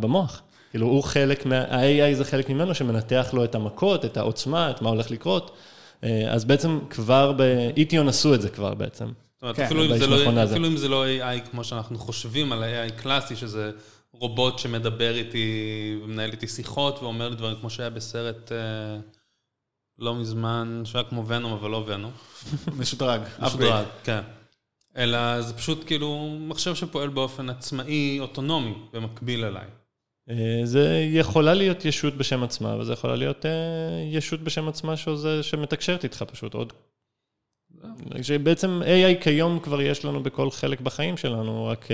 [0.00, 0.42] במוח.
[0.70, 1.58] כאילו, הוא חלק מה...
[1.58, 5.56] ה-AI זה חלק ממנו שמנתח לו את המכות, את העוצמה, את מה הולך לקרות.
[6.04, 7.40] אה, אז בעצם כבר ב...
[7.76, 9.06] איטיון עשו את זה כבר בעצם.
[9.06, 10.44] זאת אומרת, כן, אפילו, אם באיש זה לא.
[10.44, 13.70] אפילו אם זה לא AI כמו שאנחנו חושבים על AI קלאסי, שזה
[14.20, 18.98] רובוט שמדבר איתי ומנהל איתי שיחות ואומר לי דברים כמו שהיה בסרט אה,
[19.98, 22.12] לא מזמן, שהיה כמו ונום, אבל לא ונום.
[22.78, 23.20] משודרג.
[23.40, 24.20] משודרג, כן.
[24.96, 29.66] אלא זה פשוט כאילו מחשב שפועל באופן עצמאי, אוטונומי, במקביל אליי.
[30.30, 33.50] אה, זה יכולה להיות ישות בשם עצמה, וזה יכולה להיות אה,
[34.12, 36.72] ישות בשם עצמה שזה, שמתקשרת איתך פשוט עוד.
[38.22, 41.88] שבעצם AI כיום כבר יש לנו בכל חלק בחיים שלנו, רק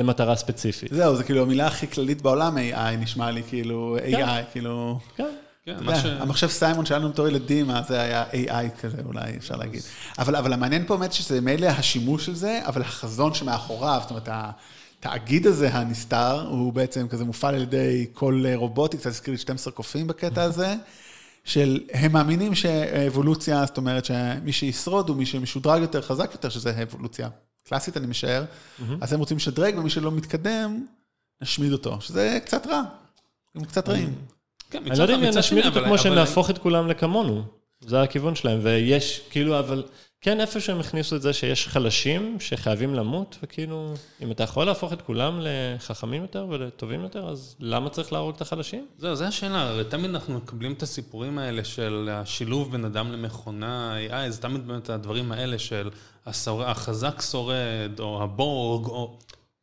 [0.00, 0.92] למטרה ספציפית.
[0.94, 4.28] זהו, זה כאילו המילה הכי כללית בעולם, AI, נשמע לי כאילו, כן.
[4.28, 4.98] AI, כאילו...
[5.16, 5.24] כן.
[5.64, 5.76] כן.
[6.20, 9.82] המחשב סיימון שלנו בתור ילדים, אז זה היה AI כזה, אולי אפשר להגיד.
[10.18, 14.28] אבל, אבל המעניין פה באמת שזה מילא השימוש של זה, אבל החזון שמאחוריו, זאת אומרת,
[14.28, 19.72] התאגיד הזה הנסתר, הוא בעצם כזה מופעל על ידי כל רובוטי, קצת הזכיר לי 12
[19.72, 20.74] קופים בקטע הזה,
[21.44, 26.82] של הם מאמינים שאבולוציה, זאת אומרת שמי שישרוד הוא מי שמשודרג יותר, חזק יותר, שזה
[26.82, 27.28] אבולוציה
[27.70, 28.44] קלאסית, אני משער,
[29.00, 30.86] אז הם רוצים לשדרג, ומי שלא מתקדם,
[31.42, 32.82] נשמיד אותו, שזה קצת רע,
[33.54, 34.14] הם קצת רעים.
[34.70, 37.42] כן, אני לא יודע אם נשמיד אותו כמו אבל- שנהפוך את כולם לכמונו.
[37.80, 39.84] זה הכיוון שלהם, ויש, כאילו, אבל
[40.22, 44.92] כן, איפה שהם הכניסו את זה שיש חלשים שחייבים למות, וכאילו, אם אתה יכול להפוך
[44.92, 48.86] את כולם לחכמים יותר ולטובים יותר, אז למה צריך להרוג את החלשים?
[48.98, 53.96] זהו, זו השאלה, הרי תמיד אנחנו מקבלים את הסיפורים האלה של השילוב בין אדם למכונה,
[54.08, 55.90] AI, זה תמיד באמת הדברים האלה של
[56.26, 59.18] השורד, החזק שורד, או הבורג, או...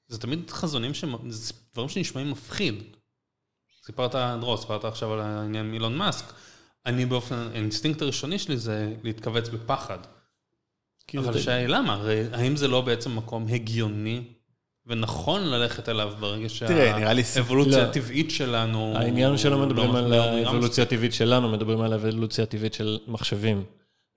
[0.08, 1.06] זה תמיד חזונים, ש...
[1.30, 2.84] זה דברים שנשמעים מפחיד.
[3.86, 6.26] סיפרת, דרור, סיפרת עכשיו על העניין עם אילון מאסק.
[6.86, 9.98] אני באופן, האינסטינקט הראשוני שלי זה להתכווץ בפחד.
[11.08, 14.22] כאילו, אבל השאלה היא למה, הרי האם זה לא בעצם מקום הגיוני
[14.86, 17.84] ונכון ללכת אליו ברגע שהאבולוציה לא.
[17.84, 18.94] הטבעית שלנו...
[18.96, 22.74] העניין הוא שלא מדברים לא- על לא מהירה האבולוציה הטבעית שלנו, מדברים על האבולוציה הטבעית
[22.74, 23.64] של מחשבים.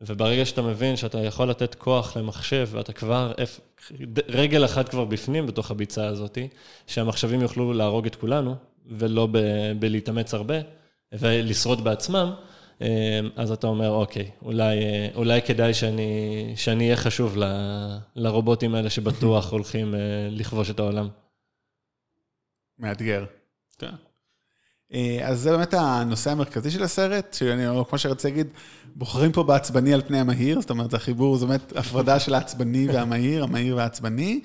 [0.01, 3.33] וברגע שאתה מבין שאתה יכול לתת כוח למחשב, ואתה כבר,
[4.29, 6.39] רגל אחת כבר בפנים בתוך הביצה הזאת,
[6.87, 10.55] שהמחשבים יוכלו להרוג את כולנו, ולא ב- בלהתאמץ הרבה,
[11.13, 12.33] ולשרוד בעצמם,
[13.37, 18.91] אז אתה אומר, אוקיי, אולי, אה, אולי כדאי שאני, שאני אהיה חשוב ל- לרובוטים האלה
[18.91, 19.99] שבטוח הולכים אה,
[20.31, 21.09] לכבוש את העולם.
[22.79, 23.25] מאתגר.
[23.79, 23.91] כן.
[24.93, 28.47] אה, אז זה באמת הנושא המרכזי של הסרט, שאני, או כמו שרציתי להגיד,
[28.95, 33.45] בוחרים פה בעצבני על פני המהיר, זאת אומרת, החיבור זה באמת הפרדה של העצבני והמהיר,
[33.45, 34.41] המהיר והעצבני.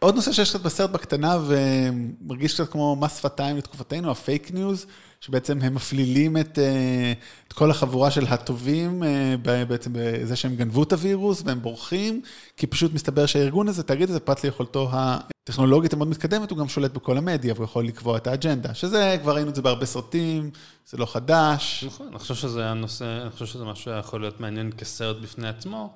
[0.00, 4.86] עוד נושא שיש קצת בסרט בקטנה ומרגיש קצת כמו מס שפתיים לתקופתנו, ה fake news,
[5.20, 7.12] שבעצם הם מפלילים את, אה,
[7.48, 12.22] את כל החבורה של הטובים, אה, בעצם בזה שהם גנבו את הווירוס והם בורחים,
[12.56, 16.92] כי פשוט מסתבר שהארגון הזה, תאגיד הזה, פרט ליכולתו הטכנולוגית המאוד מתקדמת, הוא גם שולט
[16.92, 20.50] בכל המדיה והוא יכול לקבוע את האג'נדה, שזה, כבר ראינו את זה בהרבה סרטים,
[20.86, 21.84] זה לא חדש.
[21.86, 25.48] נכון, אני חושב שזה היה נושא, אני חושב שזה משהו שיכול להיות מעניין כסרט בפני
[25.48, 25.94] עצמו.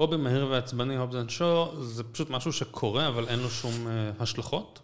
[0.00, 4.10] פה במהיר ועצבני, Hobbs and Shaw, זה פשוט משהו שקורה, אבל אין לו שום אה,
[4.18, 4.80] השלכות.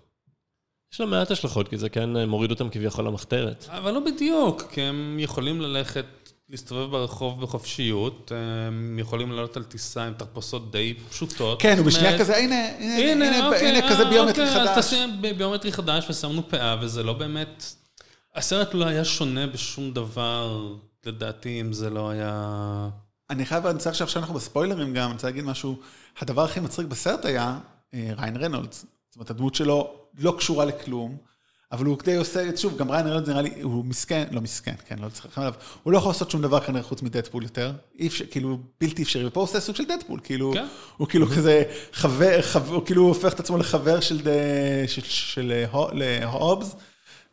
[0.92, 3.66] יש לו מעט השלכות, כי זה כן אה, מוריד אותם כביכול למחתרת.
[3.68, 6.04] אבל לא בדיוק, כי הם יכולים ללכת,
[6.48, 11.62] להסתובב ברחוב בחופשיות, הם יכולים לעלות על טיסה עם תחפושות די פשוטות.
[11.62, 14.44] כן, הוא בשנייה זאת אומרת, כזה, הנה, הנה, הנה, הנה, אוקיי, הנה, כזה אה, ביומטרי
[14.44, 14.84] אוקיי, אז חדש.
[14.84, 17.64] תשים ב- ביומטרי חדש ושמנו פאה, וזה לא באמת...
[18.34, 20.74] הסרט לא היה שונה בשום דבר,
[21.06, 22.88] לדעתי, אם זה לא היה...
[23.30, 25.76] אני חייב, אני צריך שעכשיו אנחנו בספוילרים גם, אני רוצה להגיד משהו,
[26.20, 27.58] הדבר הכי מצחיק בסרט היה
[27.94, 28.84] אה, ריין רנולדס.
[29.08, 31.16] זאת אומרת, הדמות שלו לא קשורה לכלום,
[31.72, 34.98] אבל הוא די עושה, שוב, גם ריין רנולדס נראה לי, הוא מסכן, לא מסכן, כן,
[34.98, 35.52] לא צריך עליו,
[35.82, 39.26] הוא לא יכול לעשות שום דבר כנראה חוץ מדדפול יותר, אי אפשר, כאילו, בלתי אפשרי,
[39.26, 40.66] ופה הוא עושה סוג של דדפול, כאילו, כן.
[40.96, 41.62] הוא כאילו כזה
[41.92, 44.20] חבר, חבר, הוא כאילו הופך את עצמו לחבר של,
[44.86, 46.76] של, של אה, הו- להובס,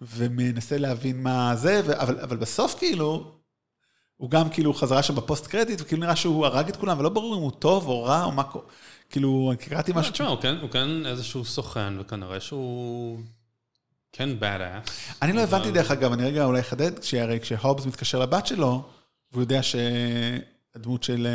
[0.01, 3.31] ומנסה להבין מה זה, ו- אבל, אבל בסוף כאילו,
[4.17, 7.35] הוא גם כאילו חזרה שם בפוסט קרדיט, וכאילו נראה שהוא הרג את כולם, ולא ברור
[7.35, 8.65] אם הוא טוב או רע או מה קורה.
[9.09, 10.13] כאילו, אני קראתי לא, משהו...
[10.13, 13.19] תשמע, הוא כן- הוא כן איזשהו סוכן, וכנראה שהוא
[14.11, 14.91] כן bad ass.
[15.21, 18.83] אני לא הבנתי דרך אגב, אני רגע אולי אחדד, שהרי כשהובס מתקשר לבת שלו,
[19.31, 21.27] והוא יודע שהדמות של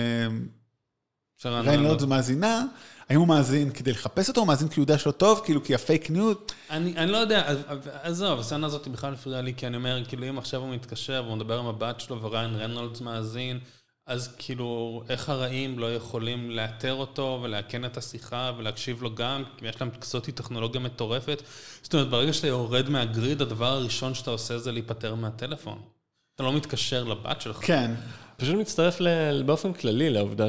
[1.44, 2.64] אה, ריין רנולדס מאזין,
[3.10, 5.74] האם הוא מאזין כדי לחפש אותו, או מאזין כי הוא יודע שלא טוב, כאילו כי
[5.74, 6.36] ה fake news,
[6.70, 7.58] אני, אני לא יודע, אז-
[8.02, 11.36] עזוב, הסצנה הזאת בכלל הפריעה לי, כי אני אומר, כאילו, אם עכשיו הוא מתקשר והוא
[11.36, 13.58] מדבר עם הבת שלו וריין רנולדס מאזין,
[14.06, 19.66] אז כאילו, איך הרעים לא יכולים לאתר אותו ולאכן את השיחה ולהקשיב לו גם, כי
[19.68, 21.42] יש להם כזאת טכנולוגיה מטורפת.
[21.82, 25.78] זאת אומרת, ברגע שאתה יורד מה grid, הדבר הראשון שאתה עושה זה להיפטר מהטלפון.
[26.34, 27.56] אתה לא מתקשר לבת שלך.
[27.62, 27.90] כן.
[28.36, 30.48] פשוט מצטרף ל- באופן כללי לעובדה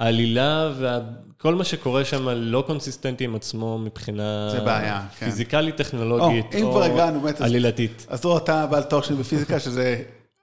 [0.00, 5.26] שהעלילה וכל מה שקורה שם לא קונסיסטנטי עם עצמו מבחינה זה בעיה, כן.
[5.26, 8.06] פיזיקלית, טכנולוגית או, אם כבר הגענו, באמת, אז- עלילתית.
[8.08, 10.02] אז דרור, אתה בעל תואר שלי בפיזיקה, שזה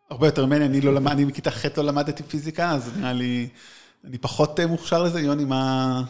[0.09, 3.47] הרבה יותר ממני, אני לא למד, אני מכיתה ח' לא למדתי פיזיקה, אז נראה לי
[4.07, 6.03] אני פחות אה, מוכשר לזה, יוני, מה...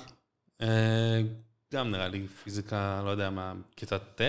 [0.61, 0.67] אה,
[1.73, 4.21] גם נראה לי פיזיקה, לא יודע מה, כיתה ט'.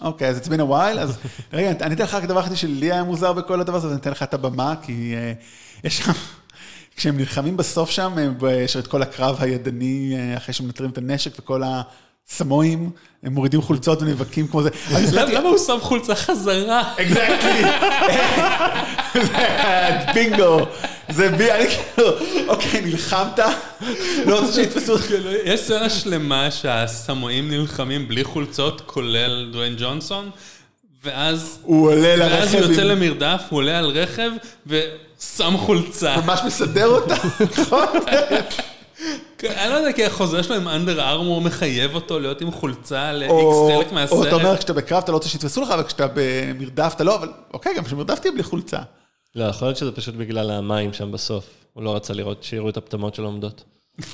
[0.00, 1.18] אוקיי, אז it's been a while, אז
[1.52, 4.00] רגע, אני אתן לך רק דבר אחד שלי היה מוזר בכל הדבר הזה, אז אני
[4.00, 5.32] אתן לך את הבמה, כי אה,
[5.84, 6.12] יש שם,
[6.96, 8.12] כשהם נלחמים בסוף שם,
[8.44, 12.90] אה, יש את כל הקרב הידני, אה, אחרי שמנטרים את הנשק וכל הסמואים,
[13.22, 14.70] הם מורידים חולצות ונאבקים כמו זה.
[15.34, 16.94] למה הוא שם חולצה חזרה?
[17.00, 17.62] אקזקטלי.
[20.14, 20.58] בינגו.
[21.16, 22.08] זה בי, אני כאילו,
[22.48, 23.38] אוקיי, נלחמת,
[24.26, 25.06] לא רוצה שיתפסו אותך.
[25.44, 30.30] יש סצנה שלמה שהסמואים נלחמים בלי חולצות, כולל דוויין ג'ונסון,
[31.04, 32.34] ואז הוא עולה לרכב.
[32.34, 34.30] ואז הוא יוצא למרדף, הוא עולה על רכב
[35.20, 36.16] ושם חולצה.
[36.16, 37.86] ממש מסדר אותה, נכון?
[39.44, 43.16] אני לא יודע, כי החוזה שלו עם אנדר ארמור מחייב אותו להיות עם חולצה או
[43.16, 44.26] ל-X חלק או מהסרט.
[44.26, 47.74] אתה אומר, כשאתה בקרב אתה לא רוצה שיתפסו לך, וכשאתה במרדף אתה לא, אבל אוקיי,
[47.76, 48.78] גם כשמרדף תהיה בלי חולצה.
[49.34, 51.44] לא, יכול להיות שזה פשוט בגלל המים שם בסוף.
[51.72, 53.64] הוא לא רצה לראות, שיראו את הפטמות שלו עומדות.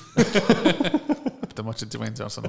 [1.53, 2.44] הפטמות של ג'וויין ג'ונסון.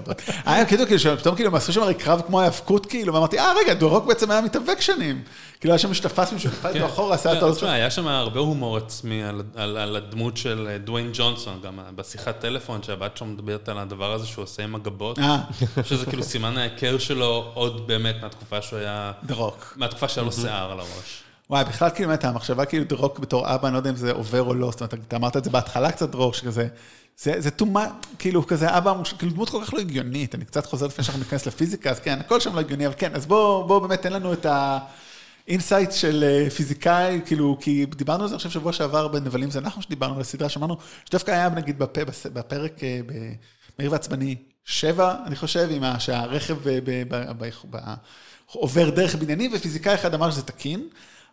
[0.46, 3.52] היה כאילו, כאילו, שפתאום כאילו הם עשו שם הרי קרב כמו ההאבקות, כאילו, ואמרתי, אה,
[3.64, 5.24] רגע, דורוק בעצם היה מתאבק שנים.
[5.60, 6.68] כאילו, היה שם שתפס מישהו, כן.
[6.68, 7.56] אותו אחורה, עשה לא, אותו...
[7.56, 9.24] תשמע, היה שם הרבה הומור עצמי
[9.56, 14.28] על- הדמות של אה, דוויין ג'ונסון, גם בשיחת טלפון שהבת שלו מדברת על הדבר הזה
[14.28, 15.38] שהוא עושה עם הגבות, אה,
[15.88, 19.74] שזה כאילו סימן ההיכר שלו עוד באמת מהתקופה שהוא היה, דורוק.
[19.78, 21.24] מהתקופה שהיה לו שיער על הראש.
[21.50, 24.42] וואי, בכלל כאילו, באמת, המחשבה כאילו דרור בתור אבא, אני לא יודע אם זה עובר
[24.42, 26.68] או לא, זאת אומרת, אתה אמרת את זה בהתחלה קצת, דרור, שכזה,
[27.18, 30.88] זה, זה much, כאילו, כזה אבא, כאילו, דמות כל כך לא הגיונית, אני קצת חוזר
[30.88, 33.80] לפני שאנחנו ניכנס לפיזיקה, אז כן, הכל שם לא הגיוני, אבל כן, אז בוא, בוא
[33.80, 34.46] באמת תן לנו את
[35.48, 39.60] ה insight של אה, פיזיקאי, כאילו, כי דיברנו על זה, חושב, שבוע שעבר בנבלים זה
[39.60, 43.00] אנחנו שדיברנו על הסדרה, שאמרנו, שדווקא היה, נגיד, בפ, בפ, בפרק, אה,
[43.78, 44.36] במהיר ועצבני,
[44.66, 46.80] שבע, אני חושב, עם שהרכב אה,
[48.54, 50.88] עובר דרך בניינים, ופיזיקאי אחד אמר שזה תקין.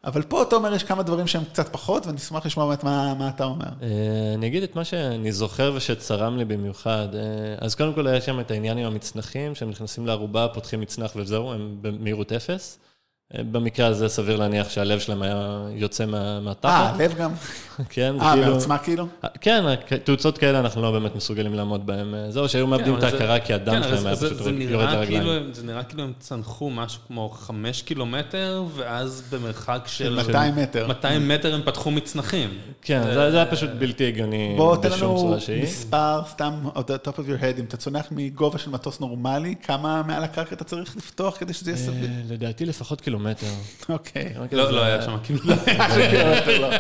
[0.05, 3.29] אבל פה אומר, יש כמה דברים שהם קצת פחות, ואני אשמח לשמוע באמת מה, מה
[3.29, 3.67] אתה אומר.
[3.83, 3.89] אה,
[4.35, 7.09] אני אגיד את מה שאני זוכר ושצרם לי במיוחד.
[7.15, 7.21] אה,
[7.59, 11.53] אז קודם כל היה שם את העניין עם המצנחים, שהם נכנסים לערובה, פותחים מצנח וזהו,
[11.53, 12.79] הם במהירות אפס.
[13.39, 15.37] אה, במקרה הזה סביר להניח שהלב שלהם היה
[15.75, 16.95] יוצא מה- אה, מהתחת.
[17.01, 17.31] לב גם?
[17.89, 18.47] כן, זה אה, כאילו...
[18.53, 19.07] מעוצמה כאילו?
[19.41, 19.65] כן,
[20.05, 22.15] תאוצות כאלה אנחנו לא באמת מסוגלים לעמוד בהן.
[22.15, 24.27] אה, זהו, שהיו מאבדים את כן, אבל זה- ההכרה כי הדם כן, שלהם היה זה-
[24.27, 25.07] פשוט זה יורד לרגליים.
[25.23, 30.87] כאילו זה נראה כאילו הם צנחו משהו כמו חמש קילומטר, ואז במרחק של 200 מטר.
[30.89, 32.51] 200 מטר הם פתחו מצנחים.
[32.83, 35.63] כן, זה זה היה פשוט בלתי הגיוני בוא תן בשום לנו צורה שהיא.
[35.63, 39.55] מספר, סתם, on the top of your head, אם אתה צונח מגובה של מטוס נורמלי,
[39.63, 42.09] כמה מעל הקרקע אתה צריך לפתוח כדי שזה יהיה סביר?
[42.11, 43.20] אה, לדעתי לפחות קילומטר.
[43.89, 44.35] אוקיי.
[44.53, 45.41] לא לא היה שם כאילו...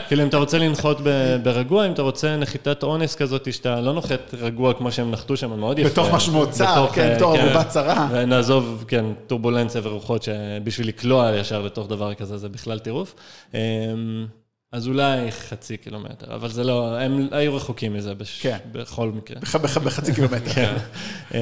[0.09, 0.99] כאילו, אם אתה רוצה לנחות
[1.43, 5.61] ברגוע, אם אתה רוצה נחיתת אונס כזאת, שאתה לא נוחת רגוע כמו שהם נחתו שם,
[5.61, 5.88] מאוד יפה.
[5.88, 8.09] בתוך משמעות צר, כן, אה, בתור ערובה צרה.
[8.12, 13.14] ונעזוב, כן, טורבולנציה ורוחות, שבשביל לקלוע ישר לתוך דבר כזה, זה בכלל טירוף.
[14.73, 18.57] אז אולי חצי קילומטר, אבל זה לא, הם היו רחוקים מזה בש- כן.
[18.73, 19.37] בכל מקרה.
[19.41, 20.39] בח- בח- בחצי קילומטר.
[20.55, 20.75] כן.
[21.35, 21.39] אמ,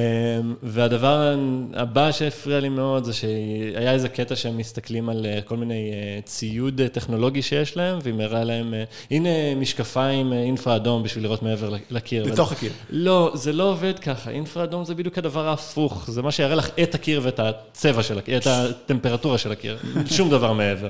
[0.63, 1.35] והדבר
[1.73, 6.19] הבא שהפריע לי מאוד זה שהיה איזה קטע שהם מסתכלים על אה, כל מיני אה,
[6.25, 8.73] ציוד אה, טכנולוגי שיש להם, והיא מראה להם,
[9.11, 12.23] הנה משקפיים אינפרה אדום בשביל לראות מעבר לקיר.
[12.33, 12.71] לתוך הקיר.
[12.89, 16.69] לא, זה לא עובד ככה, אינפרה אדום זה בדיוק הדבר ההפוך, זה מה שיראה לך
[16.83, 20.89] את הקיר ואת הצבע של הקיר, את הטמפרטורה של הקיר, שום דבר מעבר.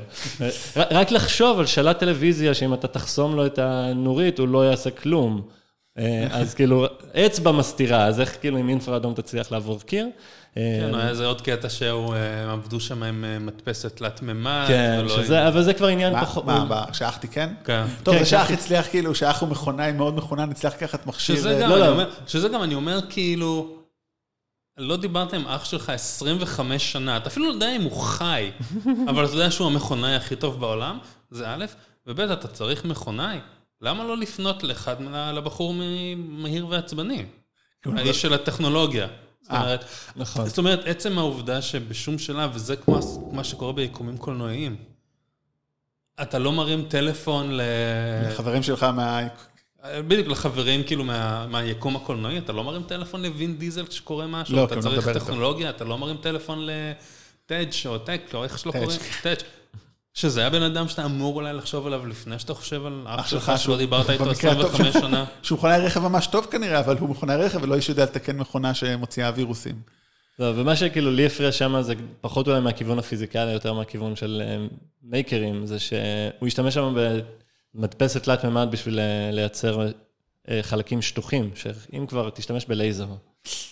[0.76, 5.42] רק לחשוב על שלט טלוויזיה, שאם אתה תחסום לו את הנורית, הוא לא יעשה כלום.
[5.98, 10.08] אה, אז כאילו, אצבע מסתירה, אז איך כאילו עם אינפרה אדום תצליח לעבור קיר?
[10.58, 14.66] אה, כן, היה איזה עוד קטע שהם עבדו שם עם אה, מדפסת תלת מימד.
[14.68, 16.46] כן, שזה, אבל זה כבר עניין פחות...
[16.46, 17.50] מה, מה, שאחתי כן?
[17.64, 17.84] כן.
[18.04, 18.54] טוב, כן, זה שאח כן.
[18.54, 21.36] הצליח כאילו, שאח הוא מכונאי מאוד מכונן, הצליח לקחת מכשיר.
[21.36, 22.04] שזה אה, גם, לא, אני לא.
[22.28, 23.76] שזה גם, אני אומר כאילו,
[24.78, 28.52] לא דיברת עם אח שלך 25 שנה, אתה אפילו לא יודע אם הוא חי,
[29.10, 30.98] אבל אתה יודע שהוא המכונאי הכי טוב בעולם,
[31.32, 31.66] זה א',
[32.10, 33.40] וב', אתה צריך מכונאי.
[33.82, 34.96] למה לא לפנות לאחד,
[35.34, 35.74] לבחור
[36.18, 37.26] מהיר ועצבני?
[37.86, 39.08] האיש של הטכנולוגיה.
[39.42, 39.86] זאת אה, אומרת,
[40.16, 40.46] נכון.
[40.46, 43.00] זאת אומרת, עצם העובדה שבשום שלב, וזה כמו
[43.32, 44.76] מה שקורה ביקומים קולנועיים,
[46.22, 47.62] אתה לא מרים טלפון ל...
[48.36, 49.20] חברים שלך מה...
[50.08, 54.66] בדיוק, לחברים כאילו מה, מהיקום הקולנועי, אתה לא מרים טלפון לווין דיזל כשקורה משהו, לא,
[54.66, 55.18] אתה הוא לא צריך.
[55.18, 58.72] טכנולוגיה, אתה לא מרים טלפון לטאג' או טק, או איך שלא.
[58.72, 59.38] קוראים, טאג'.
[60.20, 63.58] שזה הבן אדם שאתה אמור אולי לחשוב עליו לפני שאתה חושב על אח שלך שלא
[63.58, 65.26] שהוא- דיברת איתו במקרה הטוב 25 שהוא- שנה.
[65.42, 68.74] שהוא מכונאי רכב ממש טוב כנראה, אבל הוא מכונאי רכב ולא איש יודע לתקן מכונה
[68.74, 69.76] שמוציאה וירוסים.
[70.40, 74.66] לא, ומה שכאילו לי הפריע שם זה פחות אולי מהכיוון הפיזיקלי, יותר מהכיוון של אה,
[75.04, 76.96] מייקרים, זה שהוא השתמש שם
[77.76, 79.88] במדפסת תלת מימד בשביל אה, לייצר
[80.50, 83.08] אה, חלקים שטוחים, שאם כבר תשתמש בלייזר.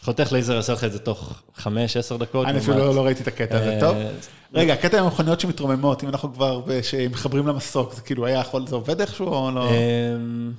[0.02, 1.64] חותך לייזר יעשה לך את זה תוך 5-10
[2.20, 2.48] דקות.
[2.48, 3.98] אני אפילו לא ראיתי את הקטע הזה, אה, טוב?
[4.54, 8.76] רגע, הקטע עם המכוניות שמתרוממות, אם אנחנו כבר, שמחברים למסוק, זה כאילו היה יכול, זה
[8.76, 9.70] עובד איכשהו או לא?
[9.70, 10.52] אמ,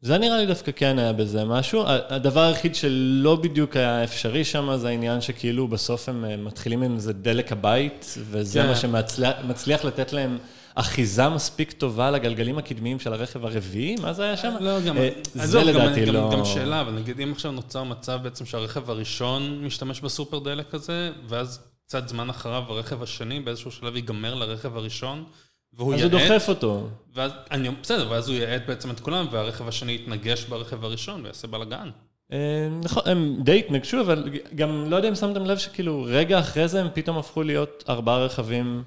[0.00, 1.82] זה נראה לי דווקא כן היה בזה משהו.
[1.86, 6.94] הדבר היחיד שלא בדיוק היה אפשרי שם, זה העניין שכאילו בסוף הם אה, מתחילים עם
[6.94, 8.68] איזה דלק הבית, וזה כן.
[8.68, 10.38] מה שמצליח לתת להם
[10.78, 13.96] אחיזה מספיק טובה לגלגלים הקדמיים של הרכב הרביעי?
[14.02, 14.54] מה זה היה שם?
[14.60, 16.30] לא, גם, אה, זה לדעתי לא...
[16.32, 21.10] גם שאלה, אבל נגיד אם עכשיו נוצר מצב בעצם שהרכב הראשון משתמש בסופר דלק הזה,
[21.28, 25.24] ואז קצת זמן אחריו הרכב השני באיזשהו שלב ייגמר לרכב הראשון,
[25.72, 26.88] והוא אז הוא דוחף אותו.
[27.14, 31.46] ואז, אני, בסדר, ואז הוא יאט בעצם את כולם, והרכב השני יתנגש ברכב הראשון ויעשה
[31.48, 31.90] בלאגן.
[32.32, 36.68] אה, נכון, הם די התנגשו, אבל גם לא יודע אם שמתם לב שכאילו רגע אחרי
[36.68, 38.82] זה הם פתאום הפכו להיות ארבעה רכבים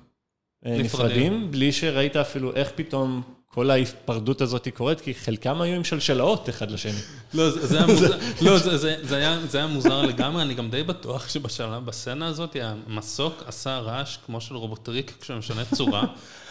[0.63, 0.85] נפרדים.
[0.85, 3.21] נפרדים, בלי שראית אפילו איך פתאום
[3.53, 6.91] כל ההיפרדות הזאת קורית, כי חלקם היו עם שלשלאות אחד לשני.
[7.33, 10.53] לא, זה, זה, היה מוזר, לא זה, זה, זה, היה, זה היה מוזר לגמרי, אני
[10.53, 16.05] גם די בטוח שבשלב, בסצנה הזאת, המסוק עשה רעש כמו של רובוטריק כשהוא משנה צורה.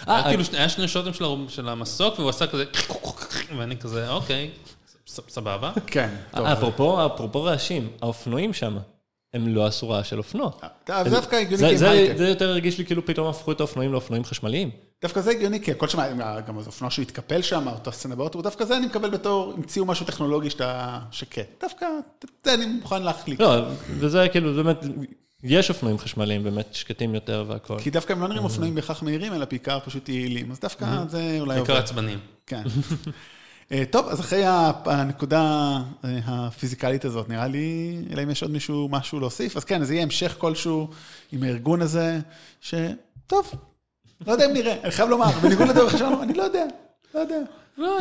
[0.07, 2.65] היה אה, כאילו, היה שני שוטים של, של המסוק, והוא עשה כזה,
[3.59, 4.51] ואני כזה, אוקיי,
[5.07, 5.73] סבבה.
[5.87, 6.47] כן, טוב.
[6.47, 8.79] אפרופו, אפרופו רעשים, האופנועים שם,
[9.35, 10.51] הם לא עשו רעש של אופנוע.
[11.05, 12.17] זה דווקא הגיוני כי הם זה- הייטק.
[12.17, 14.71] זה יותר הרגיש לי כאילו פתאום הפכו את האופנועים לאופנועים חשמליים.
[15.03, 15.99] דווקא זה הגיוני, כי הכל שם,
[16.47, 20.07] גם איזה אופנוע שהתקפל שם, אותו סצנה באוטו, דווקא זה אני מקבל בתור, המציאו משהו
[20.07, 21.47] טכנולוגי שאתה שקט.
[21.61, 21.87] דווקא,
[22.45, 23.41] זה אני מוכן להחליק.
[23.41, 23.55] לא,
[23.89, 24.85] וזה כאילו, באמת,
[25.43, 27.79] יש אופנועים חשמליים באמת שקטים יותר והכל.
[27.79, 30.51] כי דווקא הם לא נראים אופנועים בהכרח מהירים, אלא בעיקר פשוט יעילים.
[30.51, 31.85] אז דווקא זה אולי בעיקר עובד.
[31.85, 32.19] עצבנים.
[32.47, 32.63] כן.
[33.73, 34.43] אה, טוב, אז אחרי
[34.85, 35.43] הנקודה
[36.05, 39.91] אה, הפיזיקלית הזאת, נראה לי, אלא אם יש עוד מישהו משהו להוסיף, אז כן, אז
[39.91, 40.89] יהיה המשך כלשהו
[41.33, 42.19] עם הארגון הזה,
[42.61, 43.53] שטוב,
[44.27, 46.65] לא יודע אם נראה, אני חייב לומר, בניגוד לדרך שלנו, אני לא יודע,
[47.15, 47.39] לא יודע.
[47.79, 47.99] לא,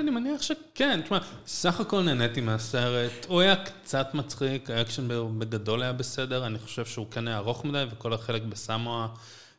[0.00, 1.00] אני מניח שכן.
[1.02, 3.26] תשמע, סך הכל נהניתי מהסרט.
[3.28, 5.08] הוא היה קצת מצחיק, האקשן
[5.38, 6.46] בגדול היה בסדר.
[6.46, 9.06] אני חושב שהוא כן היה ארוך מדי, וכל החלק בסמואה,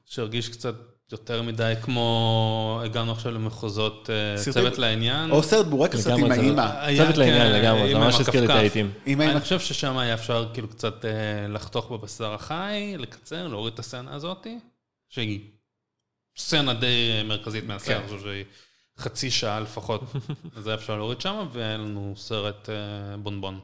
[0.06, 0.76] שהרגיש קצת
[1.12, 5.32] יותר מדי כמו הגענו עכשיו למחוזות אה, צוות לעניין.
[5.32, 6.98] או סרט בורקס לגמרי, עם זה- האימא.
[6.98, 8.74] צוות לעניין כן, לגמרי, זה ממש הזכיר לי את
[9.08, 9.24] האמא.
[9.24, 11.12] אני חושב ששם היה אפשר כאילו קצת אה,
[11.48, 14.58] לחתוך בבשר החי, לקצר, להוריד את הסצנה הזאתי,
[15.10, 15.40] שהיא
[16.38, 18.02] סצנה די מרכזית מהסרט, כן.
[18.02, 18.44] אני חושב שהיא
[18.98, 20.02] חצי שעה לפחות,
[20.58, 22.76] אז היה אפשר להוריד שם, והיה לנו סרט אה,
[23.18, 23.60] בונבון.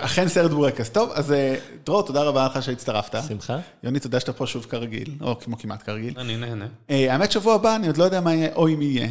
[0.00, 0.88] אכן סרט בורקס.
[0.88, 1.54] טוב, אז אה,
[1.86, 3.18] דרור, תודה רבה לך שהצטרפת.
[3.28, 3.58] שמחה?
[3.82, 6.14] יוני, תודה שאתה פה שוב כרגיל, או כמו כמעט כרגיל.
[6.16, 6.66] אני נהנה.
[6.90, 9.08] אה, האמת, שבוע הבא, אני עוד לא יודע מה יהיה, או אם יהיה.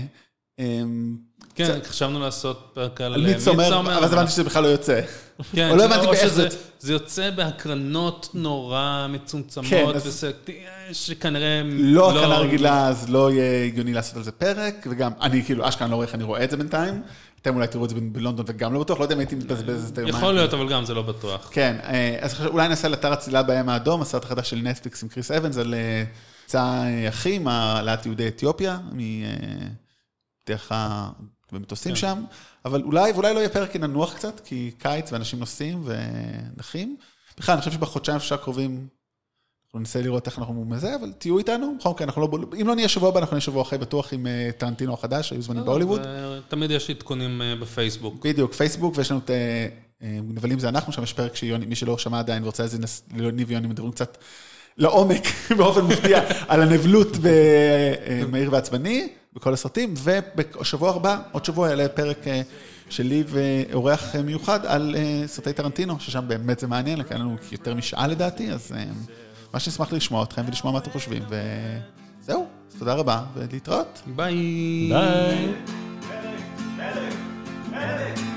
[0.60, 1.16] אמ,
[1.56, 5.02] כן, חשבנו לעשות פרק על אה, מידסומר, אבל אז הבנתי שזה בכלל לא יוצא.
[5.56, 6.48] כן, או לא הבנתי באיך זה-
[6.80, 10.32] זה יוצא בהקרנות נורא כן, מצומצמות, אז- וזה-
[10.94, 11.62] שכנראה...
[11.70, 15.88] לא הקרנה רגילה, אז לא יהיה הגיוני לעשות על זה פרק, וגם, אני כאילו, אשכרה
[15.88, 17.02] לא רואה איך אני רואה את זה בינתיים.
[17.44, 19.98] אתם אולי תראו את זה בלונדון וגם לא בטוח, לא יודע אם הייתי מתבזבז את
[19.98, 20.16] היומיים.
[20.16, 21.50] יכול להיות, אבל גם זה לא בטוח.
[21.52, 25.10] כן, אה, אז אולי נעשה על אתר הצלילה בים האדום, הסרט החדש של נטפליקס עם
[25.10, 26.04] קריס אבנס, על אה,
[26.44, 28.80] מבצע אה, אחים, העלאת יהודי אתיופיה,
[30.46, 30.72] מדרך.
[31.52, 31.96] במטוסים כן.
[31.96, 32.24] שם,
[32.66, 36.98] אבל אולי, ואולי לא יהיה פרק כי ננוח קצת, כי קיץ ואנשים נוסעים ונחים.
[37.38, 38.88] בכלל, אני חושב שבחודשיים שלושה הקרובים,
[39.74, 42.30] אנחנו ננסה לראות איך אנחנו מזה, אבל תהיו איתנו, בכל מקרה, אנחנו לא,
[42.62, 45.42] אם לא נהיה שבוע הבא, אנחנו נהיה שבוע אחרי בטוח עם אה, טרנטינו החדש, היו
[45.42, 46.02] זמנים בהוליווד.
[46.48, 48.26] תמיד יש עדכונים אה, בפייסבוק.
[48.26, 49.68] בדיוק, פייסבוק, ויש לנו את אה,
[50.24, 53.44] נבלים זה אנחנו, שם יש פרק שיוני, מי שלא שמע עדיין ורוצה אז נס- יוני
[53.44, 54.18] ויוני מדברים קצת
[54.78, 55.24] לעומק,
[55.58, 62.26] באופן מפתיע, על הנבלות במהיר ועצבני, בכל הסרטים, ובשבוע הבא, עוד שבוע יעלה פרק
[62.90, 64.96] שלי ואורח מיוחד על
[65.26, 68.72] סרטי טרנטינו, ששם באמת זה מעניין, לקח לנו יותר משעה לדעתי, אז
[69.54, 74.02] ממש נשמח לשמוע אתכם ולשמוע מה אתם חושבים, וזהו, אז תודה רבה, ולהתראות.
[74.16, 74.90] ביי.
[77.72, 78.33] ביי.